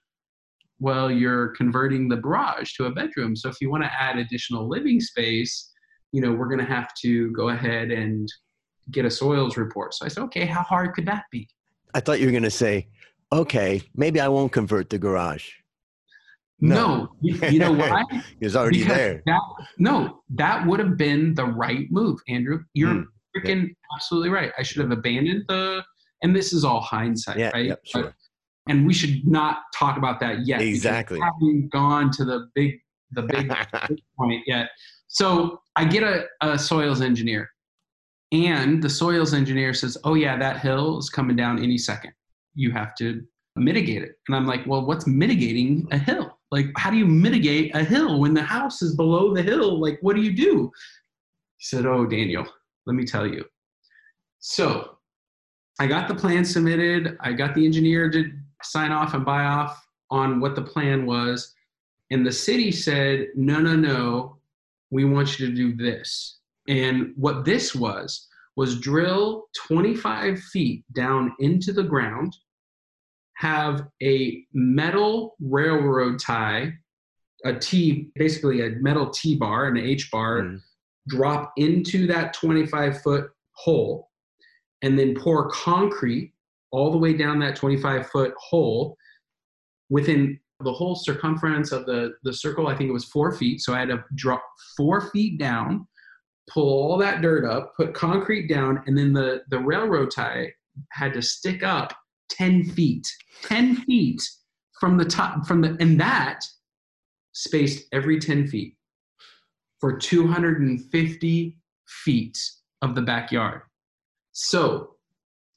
well, 0.79 1.10
you're 1.10 1.50
converting 1.50 2.10
the 2.10 2.17
garage 2.17 2.74
to 2.74 2.86
a 2.86 2.91
bedroom. 2.91 3.36
So 3.36 3.50
if 3.50 3.60
you 3.62 3.72
want 3.72 3.84
to 3.84 3.91
add 3.91 4.17
additional 4.17 4.67
living 4.67 5.00
space, 5.00 5.72
you 6.12 6.22
know, 6.22 6.32
we're 6.32 6.48
going 6.48 6.60
to 6.60 6.65
have 6.65 6.89
to 7.01 7.32
go 7.32 7.50
ahead 7.50 7.89
and 7.89 8.32
get 8.91 9.05
a 9.05 9.10
soils 9.10 9.58
report. 9.58 9.93
So 9.96 10.05
I 10.05 10.10
said, 10.10 10.24
okay, 10.25 10.46
how 10.46 10.62
hard 10.62 10.93
could 10.93 11.08
that 11.08 11.24
be? 11.32 11.48
I 11.96 12.01
thought 12.01 12.20
you 12.20 12.25
were 12.25 12.32
going 12.32 12.43
to 12.43 12.51
say, 12.51 12.88
okay, 13.32 13.82
maybe 13.96 14.20
I 14.20 14.27
won't 14.27 14.51
convert 14.51 14.89
the 14.89 15.00
garage. 15.00 15.50
No, 16.60 16.75
no 16.75 17.10
you, 17.22 17.36
you, 17.50 17.60
know 17.60 17.74
why? 17.74 18.03
it's 18.41 18.55
already 18.55 18.79
because 18.79 18.98
there. 18.98 19.24
That, 19.25 19.41
no, 19.77 20.22
that 20.36 20.65
would 20.65 20.79
have 20.79 20.98
been 20.98 21.33
the 21.33 21.45
right 21.45 21.91
move, 21.91 22.19
Andrew. 22.29 22.63
You're 22.74 22.93
mm, 22.93 23.05
freaking 23.36 23.67
yeah. 23.67 23.95
absolutely 23.95 24.29
right. 24.29 24.51
I 24.57 24.63
should 24.63 24.81
have 24.81 24.91
abandoned 24.91 25.45
the, 25.50 25.83
and 26.22 26.36
this 26.36 26.53
is 26.53 26.63
all 26.63 26.79
hindsight, 26.79 27.38
yeah, 27.38 27.51
right? 27.53 27.65
Yep, 27.65 27.79
sure. 27.83 28.03
But, 28.03 28.13
and 28.67 28.88
we 28.88 28.93
should 28.93 29.27
not 29.27 29.63
talk 29.75 29.98
about 29.98 30.19
that 30.22 30.48
yet. 30.48 30.62
Exactly. 30.62 31.19
Haven't 31.19 31.69
gone 31.69 32.12
to 32.12 32.24
the 32.24 32.48
big, 32.55 32.79
the 33.12 33.22
big 33.89 34.01
point 34.17 34.43
yet. 34.48 34.69
So 35.07 35.62
I 35.75 35.86
get 35.86 36.03
a, 36.03 36.25
a 36.41 36.57
soils 36.57 37.01
engineer, 37.01 37.50
and 38.31 38.81
the 38.81 38.89
soils 38.89 39.33
engineer 39.33 39.74
says, 39.74 39.98
"Oh 40.03 40.15
yeah, 40.15 40.38
that 40.38 40.60
hill 40.60 40.98
is 40.98 41.10
coming 41.10 41.36
down 41.36 41.62
any 41.62 41.77
second. 41.77 42.13
You 42.55 42.72
have 42.72 42.95
to 42.95 43.22
mitigate 43.55 44.01
it." 44.01 44.15
And 44.27 44.36
I'm 44.36 44.48
like, 44.48 44.65
"Well, 44.65 44.86
what's 44.86 45.05
mitigating 45.05 45.88
a 45.91 45.98
hill? 45.98 46.32
Like, 46.53 46.67
how 46.77 46.91
do 46.91 46.98
you 46.98 47.07
mitigate 47.07 47.75
a 47.75 47.83
hill 47.83 48.19
when 48.19 48.36
the 48.36 48.43
house 48.43 48.83
is 48.83 48.95
below 48.95 49.33
the 49.33 49.41
hill? 49.41 49.81
Like, 49.81 49.98
what 50.01 50.15
do 50.15 50.22
you 50.22 50.36
do?" 50.36 50.72
He 51.57 51.65
said, 51.65 51.88
"Oh, 51.88 52.05
Daniel, 52.05 52.45
let 52.86 52.93
me 52.95 53.05
tell 53.05 53.25
you. 53.25 53.43
So, 54.38 55.00
I 55.79 55.88
got 55.88 56.07
the 56.07 56.13
plan 56.13 56.45
submitted. 56.45 57.17
I 57.22 57.33
got 57.33 57.55
the 57.55 57.65
engineer 57.65 58.12
to 58.12 58.31
sign 58.62 58.91
off 58.91 59.15
and 59.15 59.25
buy 59.25 59.45
off 59.45 59.83
on 60.12 60.39
what 60.39 60.53
the 60.53 60.62
plan 60.62 61.07
was, 61.07 61.55
and 62.12 62.24
the 62.24 62.31
city 62.31 62.72
said, 62.72 63.29
"No, 63.33 63.60
no, 63.60 63.75
no. 63.75 64.38
We 64.91 65.05
want 65.05 65.39
you 65.39 65.48
to 65.48 65.55
do 65.55 65.75
this." 65.75 66.38
And 66.67 67.13
what 67.15 67.45
this 67.45 67.74
was, 67.74 68.27
was 68.55 68.79
drill 68.79 69.50
25 69.57 70.39
feet 70.39 70.86
down 70.93 71.33
into 71.39 71.74
the 71.74 71.89
ground, 71.93 72.38
have 73.43 73.88
a 74.01 74.43
metal 74.53 75.35
railroad 75.41 76.17
tie, 76.19 76.73
a 77.43 77.53
T, 77.53 78.09
basically 78.15 78.62
a 78.62 78.71
metal 78.81 79.09
T 79.09 79.35
bar, 79.35 79.67
an 79.67 79.77
H 79.77 80.09
bar, 80.12 80.41
mm. 80.41 80.59
drop 81.07 81.51
into 81.57 82.07
that 82.07 82.33
25 82.33 83.01
foot 83.01 83.29
hole, 83.51 84.09
and 84.81 84.97
then 84.97 85.13
pour 85.13 85.50
concrete 85.50 86.33
all 86.71 86.91
the 86.91 86.97
way 86.97 87.13
down 87.13 87.39
that 87.39 87.55
25 87.55 88.07
foot 88.09 88.33
hole 88.38 88.97
within 89.89 90.39
the 90.62 90.71
whole 90.71 90.95
circumference 90.95 91.71
of 91.73 91.85
the, 91.85 92.13
the 92.23 92.33
circle, 92.33 92.67
I 92.67 92.75
think 92.75 92.89
it 92.89 92.93
was 92.93 93.05
four 93.05 93.33
feet. 93.33 93.62
So 93.62 93.73
I 93.73 93.79
had 93.79 93.89
to 93.89 94.03
drop 94.15 94.41
four 94.77 95.09
feet 95.12 95.38
down 95.38 95.85
pull 96.50 96.91
all 96.91 96.97
that 96.97 97.21
dirt 97.21 97.45
up, 97.45 97.75
put 97.75 97.93
concrete 97.93 98.47
down, 98.47 98.83
and 98.85 98.97
then 98.97 99.13
the, 99.13 99.43
the 99.50 99.59
railroad 99.59 100.12
tie 100.12 100.51
had 100.89 101.13
to 101.13 101.21
stick 101.21 101.63
up 101.63 101.93
10 102.29 102.65
feet, 102.65 103.07
10 103.43 103.77
feet 103.77 104.21
from 104.79 104.97
the 104.97 105.05
top, 105.05 105.45
from 105.45 105.61
the, 105.61 105.77
and 105.79 105.99
that 105.99 106.41
spaced 107.33 107.87
every 107.91 108.19
10 108.19 108.47
feet 108.47 108.75
for 109.79 109.97
250 109.97 111.57
feet 111.87 112.37
of 112.81 112.95
the 112.95 113.01
backyard. 113.01 113.61
So 114.31 114.95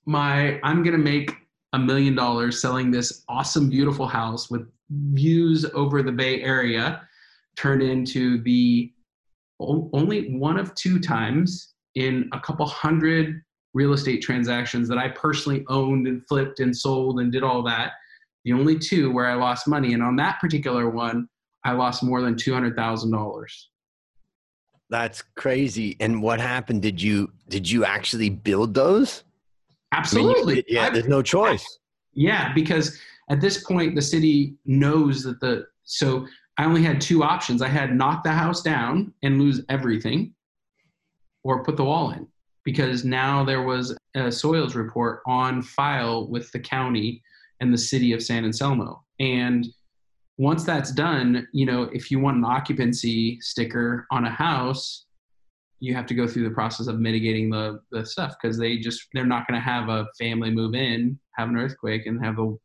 my, 0.06 0.60
I'm 0.62 0.82
going 0.82 0.96
to 0.96 1.02
make 1.02 1.32
a 1.72 1.78
million 1.78 2.14
dollars 2.14 2.60
selling 2.60 2.90
this 2.90 3.24
awesome, 3.28 3.68
beautiful 3.68 4.06
house 4.06 4.50
with 4.50 4.68
views 4.90 5.64
over 5.74 6.02
the 6.02 6.12
Bay 6.12 6.42
Area 6.42 7.02
turned 7.56 7.82
into 7.82 8.42
the 8.42 8.92
only 9.58 10.36
one 10.36 10.58
of 10.58 10.74
two 10.74 11.00
times 11.00 11.74
in 11.94 12.28
a 12.32 12.40
couple 12.40 12.66
hundred 12.66 13.42
real 13.76 13.92
estate 13.92 14.22
transactions 14.22 14.88
that 14.88 14.96
I 14.96 15.08
personally 15.08 15.62
owned 15.68 16.06
and 16.06 16.26
flipped 16.26 16.60
and 16.60 16.74
sold 16.74 17.20
and 17.20 17.30
did 17.30 17.42
all 17.42 17.62
that. 17.64 17.92
The 18.46 18.54
only 18.54 18.78
two 18.78 19.12
where 19.12 19.26
I 19.26 19.34
lost 19.34 19.68
money. 19.68 19.92
And 19.92 20.02
on 20.02 20.16
that 20.16 20.40
particular 20.40 20.88
one, 20.88 21.28
I 21.62 21.72
lost 21.72 22.02
more 22.02 22.22
than 22.22 22.36
$200,000. 22.36 23.44
That's 24.88 25.22
crazy. 25.36 25.94
And 26.00 26.22
what 26.22 26.40
happened? 26.40 26.80
Did 26.80 27.02
you 27.02 27.32
did 27.48 27.68
you 27.68 27.84
actually 27.84 28.30
build 28.30 28.72
those? 28.72 29.24
Absolutely. 29.92 30.54
I 30.54 30.56
mean, 30.56 30.64
yeah, 30.68 30.90
there's 30.90 31.08
no 31.08 31.22
choice. 31.22 31.78
Yeah, 32.14 32.52
because 32.54 32.98
at 33.28 33.40
this 33.40 33.64
point 33.64 33.94
the 33.96 34.02
city 34.02 34.54
knows 34.64 35.24
that 35.24 35.40
the 35.40 35.66
so 35.82 36.26
I 36.56 36.64
only 36.64 36.82
had 36.82 37.00
two 37.00 37.24
options. 37.24 37.62
I 37.62 37.68
had 37.68 37.94
knock 37.94 38.22
the 38.22 38.30
house 38.30 38.62
down 38.62 39.12
and 39.24 39.40
lose 39.40 39.60
everything, 39.68 40.34
or 41.42 41.64
put 41.64 41.76
the 41.76 41.84
wall 41.84 42.12
in, 42.12 42.28
because 42.66 43.04
now 43.04 43.44
there 43.44 43.62
was 43.62 43.96
a 44.16 44.30
soils 44.30 44.74
report 44.74 45.20
on 45.24 45.62
file 45.62 46.28
with 46.28 46.50
the 46.50 46.58
county 46.58 47.22
and 47.60 47.72
the 47.72 47.78
city 47.78 48.12
of 48.12 48.22
San 48.22 48.44
Anselmo. 48.44 49.02
And 49.20 49.66
once 50.36 50.64
that's 50.64 50.90
done, 50.90 51.46
you 51.52 51.64
know, 51.64 51.84
if 51.92 52.10
you 52.10 52.18
want 52.18 52.36
an 52.36 52.44
occupancy 52.44 53.40
sticker 53.40 54.06
on 54.10 54.24
a 54.26 54.30
house, 54.30 55.06
you 55.78 55.94
have 55.94 56.06
to 56.06 56.14
go 56.14 56.26
through 56.26 56.42
the 56.42 56.54
process 56.54 56.88
of 56.88 56.98
mitigating 56.98 57.50
the, 57.50 57.80
the 57.92 58.04
stuff 58.04 58.34
because 58.40 58.58
they 58.58 58.78
just 58.78 59.06
they're 59.14 59.24
not 59.24 59.46
going 59.46 59.58
to 59.58 59.64
have 59.64 59.88
a 59.88 60.06
family 60.18 60.50
move 60.50 60.74
in, 60.74 61.18
have 61.36 61.48
an 61.48 61.56
earthquake, 61.56 62.06
and 62.06 62.22
have 62.22 62.36
the 62.36 62.58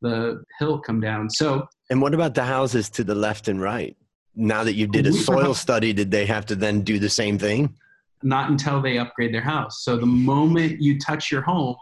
the 0.00 0.44
hill 0.60 0.78
come 0.78 1.00
down. 1.00 1.28
So 1.28 1.66
and 1.90 2.00
what 2.00 2.14
about 2.14 2.34
the 2.34 2.44
houses 2.44 2.88
to 2.90 3.02
the 3.02 3.14
left 3.16 3.48
and 3.48 3.60
right? 3.60 3.96
Now 4.36 4.62
that 4.62 4.74
you 4.74 4.86
did 4.86 5.06
a 5.06 5.12
soil 5.12 5.52
study, 5.54 5.92
did 5.92 6.12
they 6.12 6.26
have 6.26 6.46
to 6.46 6.54
then 6.54 6.82
do 6.82 7.00
the 7.00 7.10
same 7.10 7.38
thing? 7.38 7.74
Not 8.22 8.50
until 8.50 8.82
they 8.82 8.98
upgrade 8.98 9.32
their 9.32 9.42
house. 9.42 9.84
So 9.84 9.96
the 9.96 10.06
moment 10.06 10.80
you 10.80 10.98
touch 10.98 11.30
your 11.30 11.42
home, 11.42 11.76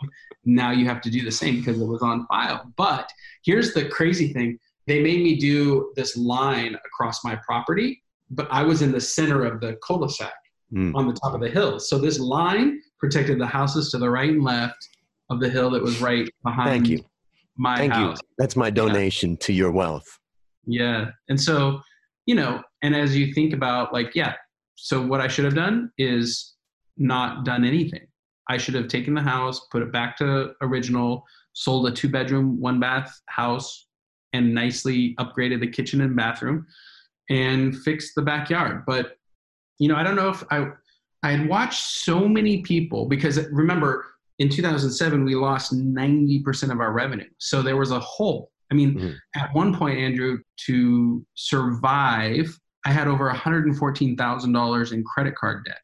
now 0.45 0.71
you 0.71 0.87
have 0.87 1.01
to 1.03 1.11
do 1.11 1.25
the 1.25 1.31
same 1.31 1.57
because 1.57 1.81
it 1.81 1.87
was 1.87 2.03
on 2.03 2.27
file. 2.27 2.73
But 2.77 3.11
here's 3.45 3.73
the 3.73 3.89
crazy 3.89 4.33
thing 4.33 4.59
they 4.87 5.03
made 5.03 5.23
me 5.23 5.37
do 5.37 5.93
this 5.97 6.17
line 6.17 6.77
across 6.87 7.25
my 7.25 7.37
property, 7.45 8.03
but 8.31 8.47
I 8.51 8.63
was 8.63 8.83
in 8.83 8.93
the 8.93 9.01
center 9.01 9.45
of 9.45 9.61
the 9.61 9.77
cul 9.85 9.99
de 9.99 10.09
sac 10.09 10.33
mm. 10.73 10.95
on 10.95 11.09
the 11.09 11.15
top 11.15 11.35
of 11.35 11.41
the 11.41 11.51
hill. 11.51 11.81
So 11.81 11.99
this 11.99 12.21
line 12.21 12.81
protected 13.01 13.41
the 13.41 13.47
houses 13.47 13.91
to 13.91 13.99
the 13.99 14.09
right 14.09 14.31
and 14.31 14.45
left 14.45 14.79
of 15.29 15.41
the 15.41 15.49
hill 15.49 15.71
that 15.71 15.83
was 15.83 16.01
right 16.01 16.29
behind 16.45 16.71
Thank 16.71 16.89
you 16.89 17.05
my 17.57 17.77
Thank 17.77 17.93
house. 17.93 18.19
You. 18.23 18.29
That's 18.39 18.57
my 18.57 18.71
donation 18.71 19.33
yeah. 19.33 19.37
to 19.41 19.53
your 19.53 19.73
wealth. 19.73 20.07
Yeah. 20.67 21.11
And 21.29 21.41
so, 21.41 21.81
you 22.27 22.35
know, 22.35 22.63
and 22.83 22.95
as 22.95 23.17
you 23.17 23.33
think 23.33 23.53
about 23.53 23.93
like, 23.93 24.15
yeah, 24.15 24.35
so 24.77 25.03
what 25.03 25.21
I 25.21 25.29
should 25.29 25.45
have 25.45 25.55
done 25.55 25.91
is 25.99 26.55
not 26.97 27.45
done 27.45 27.65
anything. 27.65 28.07
I 28.49 28.59
should 28.59 28.75
have 28.75 28.89
taken 28.89 29.15
the 29.15 29.23
house, 29.23 29.67
put 29.73 29.83
it 29.83 29.93
back 29.93 30.17
to 30.19 30.53
original, 30.61 31.25
sold 31.53 31.89
a 31.89 31.91
two 31.91 32.09
bedroom, 32.09 32.61
one 32.61 32.79
bath 32.79 33.21
house, 33.27 33.89
and 34.33 34.55
nicely 34.55 35.15
upgraded 35.19 35.61
the 35.61 35.67
kitchen 35.67 36.01
and 36.01 36.15
bathroom 36.15 36.67
and 37.29 37.77
fixed 37.79 38.13
the 38.15 38.23
backyard. 38.23 38.85
But, 38.87 39.17
you 39.79 39.89
know, 39.89 39.97
I 39.97 40.05
don't 40.05 40.17
know 40.17 40.29
if 40.29 40.45
I, 40.51 40.69
I 41.23 41.33
had 41.33 41.49
watched 41.49 41.83
so 41.83 42.29
many 42.29 42.63
people 42.63 43.07
because 43.07 43.39
remember, 43.51 44.05
in 44.39 44.49
2007 44.49 45.25
we 45.25 45.35
lost 45.35 45.73
90% 45.73 46.71
of 46.71 46.81
our 46.81 46.93
revenue 46.93 47.29
so 47.39 47.63
there 47.63 47.77
was 47.77 47.91
a 47.91 48.01
hole 48.01 48.51
i 48.71 48.75
mean 48.75 48.95
mm-hmm. 48.95 49.41
at 49.41 49.55
one 49.55 49.75
point 49.75 49.99
andrew 49.99 50.39
to 50.67 51.25
survive 51.35 52.59
I 52.87 52.91
had 52.91 53.09
over 53.09 53.29
$114,000 53.29 54.93
in 54.93 55.05
credit 55.05 55.35
card 55.35 55.65
debt. 55.65 55.81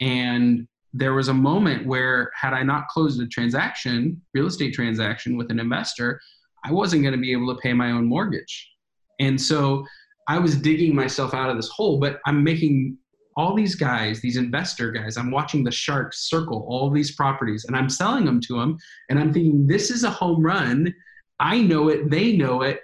And 0.00 0.68
there 0.92 1.14
was 1.14 1.26
a 1.26 1.34
moment 1.34 1.84
where, 1.84 2.30
had 2.40 2.52
I 2.52 2.62
not 2.62 2.86
closed 2.86 3.20
a 3.20 3.26
transaction, 3.26 4.22
real 4.32 4.46
estate 4.46 4.72
transaction 4.72 5.36
with 5.36 5.50
an 5.50 5.58
investor, 5.58 6.20
I 6.64 6.70
wasn't 6.70 7.02
going 7.02 7.14
to 7.14 7.20
be 7.20 7.32
able 7.32 7.52
to 7.52 7.60
pay 7.60 7.72
my 7.72 7.90
own 7.90 8.06
mortgage. 8.06 8.70
And 9.18 9.40
so 9.40 9.84
I 10.28 10.38
was 10.38 10.56
digging 10.56 10.94
myself 10.94 11.34
out 11.34 11.50
of 11.50 11.56
this 11.56 11.68
hole, 11.68 11.98
but 11.98 12.20
I'm 12.24 12.44
making 12.44 12.96
all 13.36 13.56
these 13.56 13.74
guys, 13.74 14.20
these 14.20 14.36
investor 14.36 14.92
guys, 14.92 15.16
I'm 15.16 15.32
watching 15.32 15.64
the 15.64 15.72
sharks 15.72 16.28
circle 16.30 16.64
all 16.68 16.88
these 16.88 17.16
properties 17.16 17.64
and 17.64 17.74
I'm 17.74 17.88
selling 17.88 18.26
them 18.26 18.40
to 18.42 18.60
them. 18.60 18.76
And 19.10 19.18
I'm 19.18 19.32
thinking, 19.32 19.66
this 19.66 19.90
is 19.90 20.04
a 20.04 20.10
home 20.10 20.40
run. 20.40 20.94
I 21.40 21.60
know 21.62 21.88
it, 21.88 22.10
they 22.10 22.36
know 22.36 22.62
it. 22.62 22.78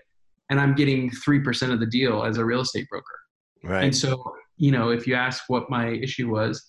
And 0.51 0.59
I'm 0.59 0.75
getting 0.75 1.11
3% 1.11 1.73
of 1.73 1.79
the 1.79 1.87
deal 1.87 2.25
as 2.25 2.39
a 2.39 2.45
real 2.45 2.63
estate 2.63 2.89
broker. 2.89 3.05
Right. 3.63 3.85
And 3.85 3.97
so, 3.97 4.35
you 4.57 4.73
know, 4.73 4.91
if 4.91 5.07
you 5.07 5.15
ask 5.15 5.45
what 5.49 5.71
my 5.71 5.89
issue 5.89 6.31
was, 6.31 6.65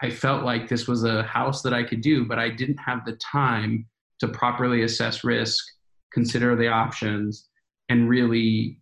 I 0.00 0.10
felt 0.10 0.44
like 0.44 0.68
this 0.68 0.86
was 0.86 1.04
a 1.04 1.22
house 1.24 1.62
that 1.62 1.74
I 1.74 1.82
could 1.82 2.00
do, 2.00 2.24
but 2.24 2.38
I 2.38 2.50
didn't 2.50 2.78
have 2.78 3.04
the 3.04 3.16
time 3.16 3.86
to 4.20 4.28
properly 4.28 4.82
assess 4.82 5.24
risk, 5.24 5.64
consider 6.12 6.54
the 6.56 6.68
options, 6.68 7.48
and 7.88 8.08
really, 8.08 8.80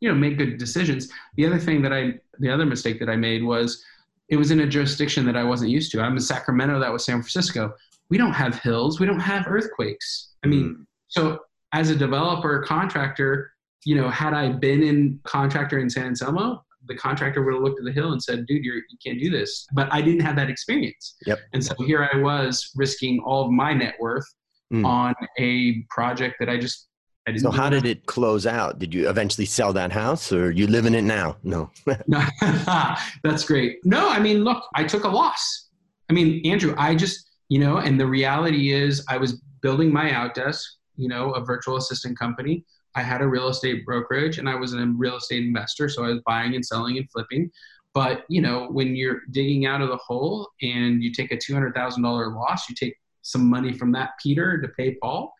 you 0.00 0.08
know, 0.08 0.14
make 0.14 0.38
good 0.38 0.58
decisions. 0.58 1.08
The 1.36 1.46
other 1.46 1.58
thing 1.58 1.82
that 1.82 1.92
I, 1.92 2.14
the 2.38 2.50
other 2.50 2.66
mistake 2.66 3.00
that 3.00 3.08
I 3.08 3.16
made 3.16 3.42
was 3.42 3.84
it 4.28 4.36
was 4.36 4.50
in 4.50 4.60
a 4.60 4.66
jurisdiction 4.66 5.26
that 5.26 5.36
I 5.36 5.44
wasn't 5.44 5.70
used 5.70 5.92
to. 5.92 6.00
I'm 6.00 6.12
in 6.12 6.20
Sacramento, 6.20 6.78
that 6.80 6.92
was 6.92 7.04
San 7.04 7.16
Francisco. 7.16 7.74
We 8.10 8.18
don't 8.18 8.32
have 8.32 8.58
hills, 8.60 9.00
we 9.00 9.06
don't 9.06 9.20
have 9.20 9.46
earthquakes. 9.46 10.34
I 10.44 10.48
mean, 10.48 10.64
mm. 10.64 10.86
so 11.08 11.40
as 11.72 11.90
a 11.90 11.96
developer, 11.96 12.62
contractor, 12.62 13.52
you 13.84 13.96
know, 13.96 14.08
had 14.08 14.34
I 14.34 14.52
been 14.52 14.82
in 14.82 15.20
contractor 15.24 15.78
in 15.78 15.90
San 15.90 16.06
Anselmo, 16.06 16.64
the 16.86 16.94
contractor 16.94 17.42
would 17.42 17.54
have 17.54 17.62
looked 17.62 17.78
at 17.78 17.84
the 17.84 17.92
hill 17.92 18.12
and 18.12 18.22
said, 18.22 18.46
dude, 18.46 18.64
you're, 18.64 18.76
you 18.76 18.98
can't 19.04 19.20
do 19.20 19.30
this. 19.30 19.66
But 19.72 19.92
I 19.92 20.00
didn't 20.02 20.20
have 20.20 20.36
that 20.36 20.50
experience. 20.50 21.16
Yep. 21.26 21.40
And 21.52 21.64
so 21.64 21.74
here 21.84 22.08
I 22.12 22.18
was 22.18 22.70
risking 22.74 23.20
all 23.24 23.46
of 23.46 23.50
my 23.50 23.72
net 23.72 23.94
worth 24.00 24.26
mm. 24.72 24.84
on 24.84 25.14
a 25.38 25.82
project 25.90 26.36
that 26.40 26.48
I 26.48 26.58
just, 26.58 26.88
I 27.26 27.32
didn't 27.32 27.42
so 27.42 27.50
how 27.50 27.70
did 27.70 27.86
it 27.86 28.04
close 28.06 28.46
out? 28.46 28.78
Did 28.78 28.92
you 28.92 29.08
eventually 29.08 29.46
sell 29.46 29.72
that 29.72 29.92
house 29.92 30.30
or 30.30 30.50
you 30.50 30.66
live 30.66 30.84
in 30.84 30.94
it 30.94 31.02
now? 31.02 31.36
No. 31.42 31.70
no 32.06 32.22
that's 33.24 33.44
great. 33.44 33.78
No, 33.84 34.08
I 34.08 34.18
mean, 34.18 34.44
look, 34.44 34.64
I 34.74 34.84
took 34.84 35.04
a 35.04 35.08
loss. 35.08 35.70
I 36.10 36.12
mean, 36.12 36.44
Andrew, 36.44 36.74
I 36.76 36.94
just, 36.94 37.30
you 37.48 37.58
know, 37.58 37.78
and 37.78 37.98
the 37.98 38.06
reality 38.06 38.72
is 38.72 39.04
I 39.08 39.16
was 39.16 39.40
building 39.62 39.90
my 39.90 40.10
outdesk, 40.10 40.60
you 40.96 41.08
know, 41.08 41.32
a 41.32 41.42
virtual 41.42 41.76
assistant 41.76 42.18
company. 42.18 42.64
I 42.96 43.02
had 43.02 43.22
a 43.22 43.26
real 43.26 43.48
estate 43.48 43.84
brokerage 43.84 44.38
and 44.38 44.48
I 44.48 44.54
was 44.54 44.72
a 44.74 44.86
real 44.86 45.16
estate 45.16 45.42
investor, 45.44 45.88
so 45.88 46.04
I 46.04 46.08
was 46.08 46.20
buying 46.26 46.54
and 46.54 46.64
selling 46.64 46.98
and 46.98 47.10
flipping. 47.10 47.50
But 47.92 48.24
you 48.28 48.40
know, 48.40 48.68
when 48.70 48.96
you're 48.96 49.22
digging 49.30 49.66
out 49.66 49.80
of 49.80 49.88
the 49.88 49.96
hole 49.96 50.50
and 50.62 51.02
you 51.02 51.12
take 51.12 51.32
a 51.32 51.36
two 51.36 51.54
hundred 51.54 51.74
thousand 51.74 52.02
dollar 52.02 52.28
loss, 52.28 52.68
you 52.68 52.74
take 52.74 52.96
some 53.22 53.48
money 53.48 53.72
from 53.72 53.92
that 53.92 54.10
Peter 54.22 54.60
to 54.60 54.68
pay 54.68 54.94
Paul. 54.96 55.32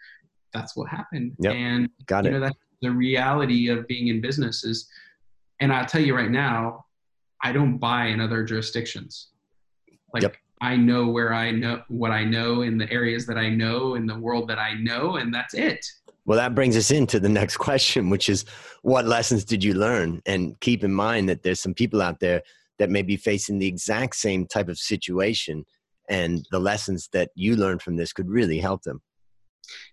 That's 0.53 0.77
what 0.77 0.89
happened. 0.89 1.37
Yep. 1.41 1.53
And 1.55 1.89
Got 2.07 2.25
you 2.25 2.31
it. 2.31 2.35
know 2.35 2.41
that's 2.41 2.57
the 2.81 2.91
reality 2.91 3.69
of 3.69 3.87
being 3.89 4.09
in 4.09 4.21
business 4.21 4.65
is 4.65 4.89
and 5.61 5.73
I'll 5.73 5.87
tell 5.87 6.03
you 6.03 6.15
right 6.15 6.31
now, 6.31 6.85
I 7.43 7.53
don't 7.53 7.79
buy 7.79 8.07
in 8.07 8.21
other 8.21 8.45
jurisdictions. 8.45 9.29
Like 10.13 10.23
yep. 10.23 10.37
I 10.61 10.77
know 10.77 11.09
where 11.09 11.33
I 11.35 11.51
know 11.51 11.83
what 11.89 12.11
I 12.11 12.25
know 12.25 12.63
in 12.63 12.79
the 12.79 12.91
areas 12.91 13.27
that 13.27 13.37
I 13.37 13.49
know 13.49 13.95
in 13.95 14.07
the 14.07 14.19
world 14.19 14.49
that 14.49 14.59
I 14.59 14.75
know, 14.75 15.17
and 15.17 15.33
that's 15.33 15.55
it. 15.55 15.85
Well, 16.27 16.39
that 16.39 16.55
brings 16.55 16.77
us 16.77 16.91
into 16.91 17.21
the 17.21 17.29
next 17.29 17.57
question, 17.59 18.11
which 18.11 18.29
is 18.29 18.45
what 18.83 19.07
lessons 19.07 19.45
did 19.45 19.63
you 19.63 19.75
learn? 19.75 20.23
And 20.27 20.59
keep 20.61 20.85
in 20.85 20.93
mind 20.93 21.29
that 21.29 21.43
there's 21.43 21.61
some 21.61 21.75
people 21.75 22.01
out 22.01 22.21
there 22.21 22.43
that 22.79 22.91
may 22.91 23.03
be 23.03 23.17
facing 23.17 23.59
the 23.59 23.69
exact 23.69 24.17
same 24.17 24.47
type 24.47 24.69
of 24.69 24.79
situation, 24.79 25.65
and 26.09 26.47
the 26.51 26.59
lessons 26.59 27.09
that 27.13 27.31
you 27.35 27.57
learned 27.57 27.83
from 27.83 27.97
this 27.97 28.13
could 28.13 28.29
really 28.29 28.59
help 28.59 28.83
them. 28.83 29.01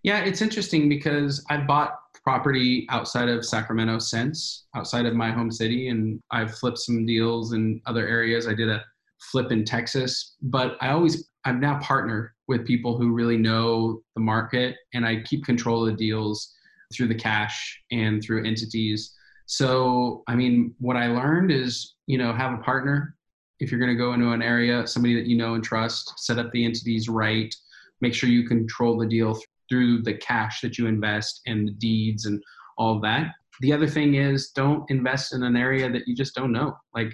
Yeah, 0.04 0.20
it's 0.20 0.42
interesting 0.42 0.90
because 0.90 1.46
I 1.50 1.58
bought 1.58 1.98
property 2.24 2.88
outside 2.90 3.30
of 3.30 3.46
Sacramento 3.46 4.00
since, 4.00 4.66
outside 4.76 5.06
of 5.06 5.16
my 5.16 5.32
home 5.32 5.52
city, 5.52 5.90
and 5.90 6.22
I've 6.32 6.56
flipped 6.58 6.80
some 6.80 7.06
deals 7.06 7.54
in 7.54 7.82
other 7.86 8.08
areas. 8.08 8.48
I 8.48 8.54
did 8.54 8.70
a 8.70 8.84
flip 9.32 9.52
in 9.52 9.64
Texas, 9.64 10.36
but 10.42 10.78
I 10.82 10.90
always 10.90 11.31
I've 11.46 11.60
now 11.60 11.80
partnered 11.80 12.32
with 12.48 12.68
people 12.68 12.98
who 12.98 13.14
really 13.14 13.38
know 13.38 14.02
the 14.16 14.22
market 14.22 14.76
and 14.94 15.06
I 15.06 15.22
keep 15.22 15.46
control 15.46 15.88
of 15.88 15.98
the 15.98 15.98
deals 15.98 16.54
through 16.94 17.08
the 17.08 17.16
cash 17.16 17.82
and 17.92 18.22
through 18.22 18.46
entities. 18.46 19.16
So, 19.46 20.24
I 20.28 20.36
mean, 20.36 20.76
what 20.80 20.98
I 20.98 21.08
learned 21.08 21.52
is, 21.52 21.96
you 22.08 22.18
know, 22.18 22.34
have 22.34 22.54
a 22.54 22.62
partner. 22.62 23.16
If 23.60 23.72
you're 23.72 23.80
going 23.80 23.92
to 23.92 23.98
go 23.98 24.14
into 24.14 24.32
an 24.32 24.42
area, 24.42 24.88
somebody 24.88 25.16
that 25.16 25.28
you 25.28 25.38
know 25.38 25.54
and 25.56 25.64
trust, 25.64 26.14
set 26.18 26.40
up 26.40 26.52
the 26.52 26.66
entities 26.66 27.10
right, 27.10 27.54
make 28.02 28.14
sure 28.14 28.30
you 28.30 28.48
control 28.48 28.98
the 28.98 29.06
deal 29.06 29.40
through 29.70 30.02
the 30.02 30.16
cash 30.16 30.62
that 30.62 30.78
you 30.78 30.88
invest 30.88 31.42
and 31.46 31.68
the 31.68 31.74
deeds 31.74 32.26
and 32.26 32.42
all 32.78 33.00
that. 33.00 33.32
The 33.62 33.72
other 33.72 33.88
thing 33.88 34.16
is 34.16 34.50
don't 34.50 34.90
invest 34.90 35.34
in 35.34 35.44
an 35.44 35.56
area 35.56 35.90
that 35.92 36.08
you 36.08 36.16
just 36.16 36.36
don't 36.36 36.52
know. 36.52 36.76
Like 36.94 37.14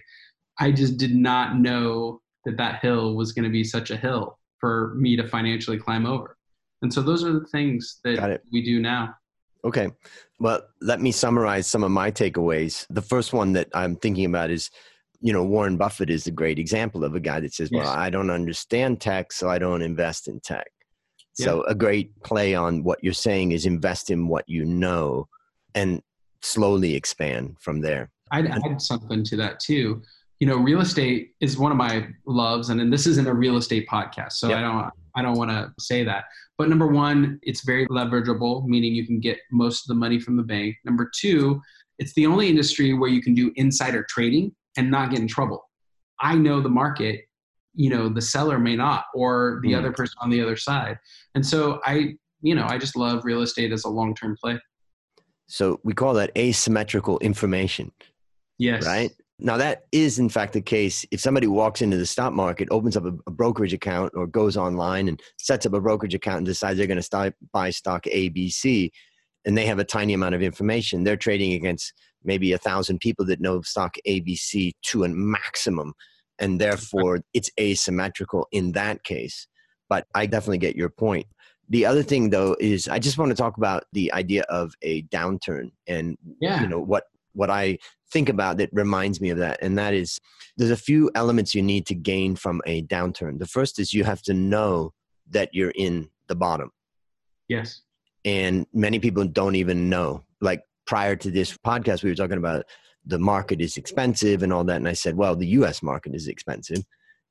I 0.60 0.72
just 0.72 0.98
did 0.98 1.14
not 1.14 1.58
know 1.60 2.22
that 2.48 2.58
that 2.58 2.80
hill 2.82 3.14
was 3.16 3.34
going 3.34 3.44
to 3.44 3.52
be 3.52 3.64
such 3.64 3.92
a 3.92 3.98
hill 3.98 4.40
for 4.58 4.94
me 4.96 5.18
to 5.18 5.28
financially 5.28 5.78
climb 5.78 6.06
over. 6.06 6.38
And 6.82 6.92
so 6.92 7.02
those 7.02 7.24
are 7.24 7.34
the 7.34 7.46
things 7.48 8.00
that 8.06 8.42
we 8.52 8.64
do 8.64 8.80
now. 8.80 9.14
Okay. 9.66 9.90
Well, 10.40 10.62
let 10.82 11.02
me 11.02 11.12
summarize 11.12 11.68
some 11.68 11.84
of 11.84 11.92
my 11.92 12.10
takeaways. 12.10 12.86
The 12.90 13.02
first 13.02 13.34
one 13.34 13.52
that 13.54 13.68
I'm 13.74 13.98
thinking 13.98 14.26
about 14.26 14.50
is, 14.50 14.70
you 15.20 15.34
know, 15.34 15.44
Warren 15.44 15.76
Buffett 15.76 16.10
is 16.10 16.26
a 16.28 16.32
great 16.32 16.58
example 16.58 17.04
of 17.04 17.16
a 17.16 17.20
guy 17.20 17.42
that 17.42 17.54
says, 17.54 17.70
yes. 17.70 17.84
well, 17.84 17.94
I 17.94 18.10
don't 18.10 18.30
understand 18.30 19.02
tech, 19.02 19.34
so 19.34 19.50
I 19.50 19.58
don't 19.58 19.82
invest 19.82 20.30
in 20.30 20.40
tech. 20.40 20.68
Yeah. 21.38 21.48
So 21.48 21.64
a 21.64 21.76
great 21.76 22.18
play 22.24 22.56
on 22.56 22.84
what 22.84 23.04
you're 23.04 23.14
saying 23.14 23.52
is 23.52 23.66
invest 23.66 24.10
in 24.10 24.28
what 24.30 24.48
you 24.48 24.64
know 24.64 25.28
and 25.76 26.02
slowly 26.42 26.96
expand 26.96 27.58
from 27.60 27.82
there. 27.82 28.10
I'd 28.32 28.48
add 28.48 28.82
something 28.82 29.24
to 29.26 29.36
that 29.38 29.60
too 29.60 30.02
you 30.40 30.48
know, 30.48 30.58
real 30.58 30.82
estate 30.82 31.32
is 31.42 31.58
one 31.58 31.72
of 31.72 31.78
my 31.78 32.08
loves, 32.26 32.70
and, 32.70 32.80
and 32.80 32.94
this 32.94 33.08
isn't 33.08 33.28
a 33.28 33.34
real 33.34 33.58
estate 33.58 33.88
podcast, 33.88 34.34
so 34.34 34.50
yep. 34.50 34.58
I 34.58 34.62
don't 34.62 34.92
I 35.16 35.22
don't 35.24 35.38
want 35.38 35.50
to 35.50 35.72
say 35.80 36.04
that. 36.04 36.26
But 36.58 36.70
number 36.70 36.88
one, 36.88 37.40
it's 37.42 37.66
very 37.66 37.88
leverageable, 37.88 38.66
meaning 38.66 38.94
you 38.94 39.06
can 39.06 39.20
get 39.20 39.40
most 39.52 39.84
of 39.84 39.88
the 39.88 39.96
money 39.96 40.20
from 40.20 40.38
the 40.38 40.44
bank. 40.44 40.76
Number 40.86 41.10
two, 41.20 41.60
it's 41.98 42.14
the 42.14 42.28
only 42.28 42.50
industry 42.50 42.94
where 42.94 43.10
you 43.10 43.22
can 43.22 43.34
do 43.34 43.52
insider 43.56 44.06
trading 44.08 44.56
and 44.78 44.92
not 44.92 45.10
get 45.10 45.20
in 45.20 45.28
trouble. 45.28 45.68
I 46.20 46.36
know 46.36 46.62
the 46.62 46.70
market, 46.70 47.22
you 47.74 47.90
know, 47.90 48.10
the 48.10 48.22
seller 48.22 48.60
may 48.60 48.76
not, 48.76 49.06
or 49.16 49.60
the 49.64 49.74
mm. 49.74 49.78
other 49.78 49.92
person 49.92 50.16
on 50.22 50.30
the 50.30 50.42
other 50.42 50.56
side. 50.56 51.00
And 51.34 51.46
so 51.46 51.80
I, 51.84 52.16
you 52.42 52.54
know, 52.54 52.66
I 52.68 52.78
just 52.78 52.96
love 52.96 53.26
real 53.26 53.42
estate 53.42 53.72
as 53.72 53.86
a 53.86 53.90
long 53.90 54.14
term 54.14 54.36
play. 54.40 54.60
So 55.48 55.80
we 55.84 55.94
call 55.94 56.14
that 56.16 56.32
asymmetrical 56.38 57.18
information. 57.20 57.92
Yes. 58.60 58.86
Right? 58.86 59.12
Now, 59.40 59.58
that 59.58 59.84
is 59.92 60.18
in 60.18 60.30
fact 60.30 60.54
the 60.54 60.62
case 60.62 61.06
if 61.12 61.20
somebody 61.20 61.46
walks 61.46 61.82
into 61.82 61.98
the 61.98 62.06
stock 62.06 62.34
market, 62.34 62.68
opens 62.72 62.98
up 62.98 63.06
a, 63.06 63.14
a, 63.28 63.32
brokerage 63.32 63.74
account, 63.74 64.14
or 64.16 64.26
goes 64.26 64.58
online 64.58 65.08
and 65.08 65.22
sets 65.38 65.66
up 65.66 65.74
a 65.74 65.82
brokerage 65.82 66.16
account 66.16 66.38
and 66.38 66.46
decides 66.46 66.78
they're 66.78 66.88
going 66.88 66.98
to 66.98 67.04
start 67.04 67.36
buy 67.54 67.70
stock 67.70 68.06
ABC, 68.06 68.90
and 69.46 69.56
they 69.56 69.66
have 69.66 69.80
a 69.80 69.84
tiny 69.84 70.14
amount 70.14 70.34
of 70.34 70.42
information. 70.42 71.04
They're 71.04 71.18
trading 71.18 71.54
against 71.54 71.94
maybe 72.24 72.52
a 72.52 72.58
thousand 72.58 73.00
people 73.00 73.26
that 73.26 73.40
know 73.40 73.62
stock 73.62 73.96
ABC 74.08 74.72
to 74.88 75.04
a 75.04 75.08
maximum, 75.08 75.94
and 76.40 76.60
therefore 76.60 77.22
it's 77.36 77.52
asymmetrical 77.60 78.48
in 78.52 78.72
that 78.72 79.04
case. 79.04 79.48
But 79.88 80.08
I 80.16 80.26
definitely 80.26 80.58
get 80.58 80.76
your 80.76 80.90
point. 80.90 81.28
The 81.70 81.86
other 81.86 82.02
thing, 82.02 82.30
though, 82.30 82.56
is 82.60 82.88
I 82.88 82.98
just 82.98 83.18
want 83.18 83.30
to 83.30 83.36
talk 83.36 83.58
about 83.58 83.84
the 83.94 84.12
idea 84.14 84.44
of 84.44 84.74
a 84.82 85.04
downturn 85.04 85.72
and 85.86 86.18
yeah. 86.40 86.62
you 86.62 86.68
know 86.68 86.80
what 86.80 87.04
what 87.38 87.50
I 87.50 87.78
think 88.12 88.30
about 88.30 88.58
that 88.58 88.70
reminds 88.74 89.22
me 89.22 89.30
of 89.30 89.38
that. 89.38 89.60
And 89.62 89.78
that 89.78 89.94
is 89.94 90.20
there's 90.58 90.72
a 90.72 90.78
few 90.78 91.12
elements 91.16 91.54
you 91.54 91.62
need 91.62 91.86
to 91.88 91.96
gain 91.96 92.36
from 92.36 92.62
a 92.66 92.84
downturn. 92.84 93.40
The 93.40 93.46
first 93.46 93.80
is 93.80 93.94
you 93.94 94.04
have 94.04 94.22
to 94.24 94.34
know 94.34 94.94
that 95.30 95.50
you're 95.54 95.74
in 95.76 96.10
the 96.28 96.36
bottom. 96.36 96.72
Yes. 97.48 97.82
And 98.26 98.66
many 98.74 99.00
people 99.00 99.26
don't 99.26 99.56
even 99.56 99.90
know. 99.90 100.24
Like 100.42 100.64
prior 100.86 101.16
to 101.16 101.32
this 101.32 101.58
podcast, 101.58 102.04
we 102.04 102.10
were 102.10 102.16
talking 102.16 102.38
about 102.38 102.66
the 103.06 103.20
market 103.20 103.62
is 103.62 103.78
expensive 103.78 104.44
and 104.44 104.52
all 104.52 104.64
that. 104.66 104.78
And 104.78 104.88
I 104.88 104.94
said, 104.94 105.16
well, 105.16 105.36
the 105.36 105.48
US 105.48 105.84
market 105.84 106.16
is 106.16 106.28
expensive. 106.28 106.84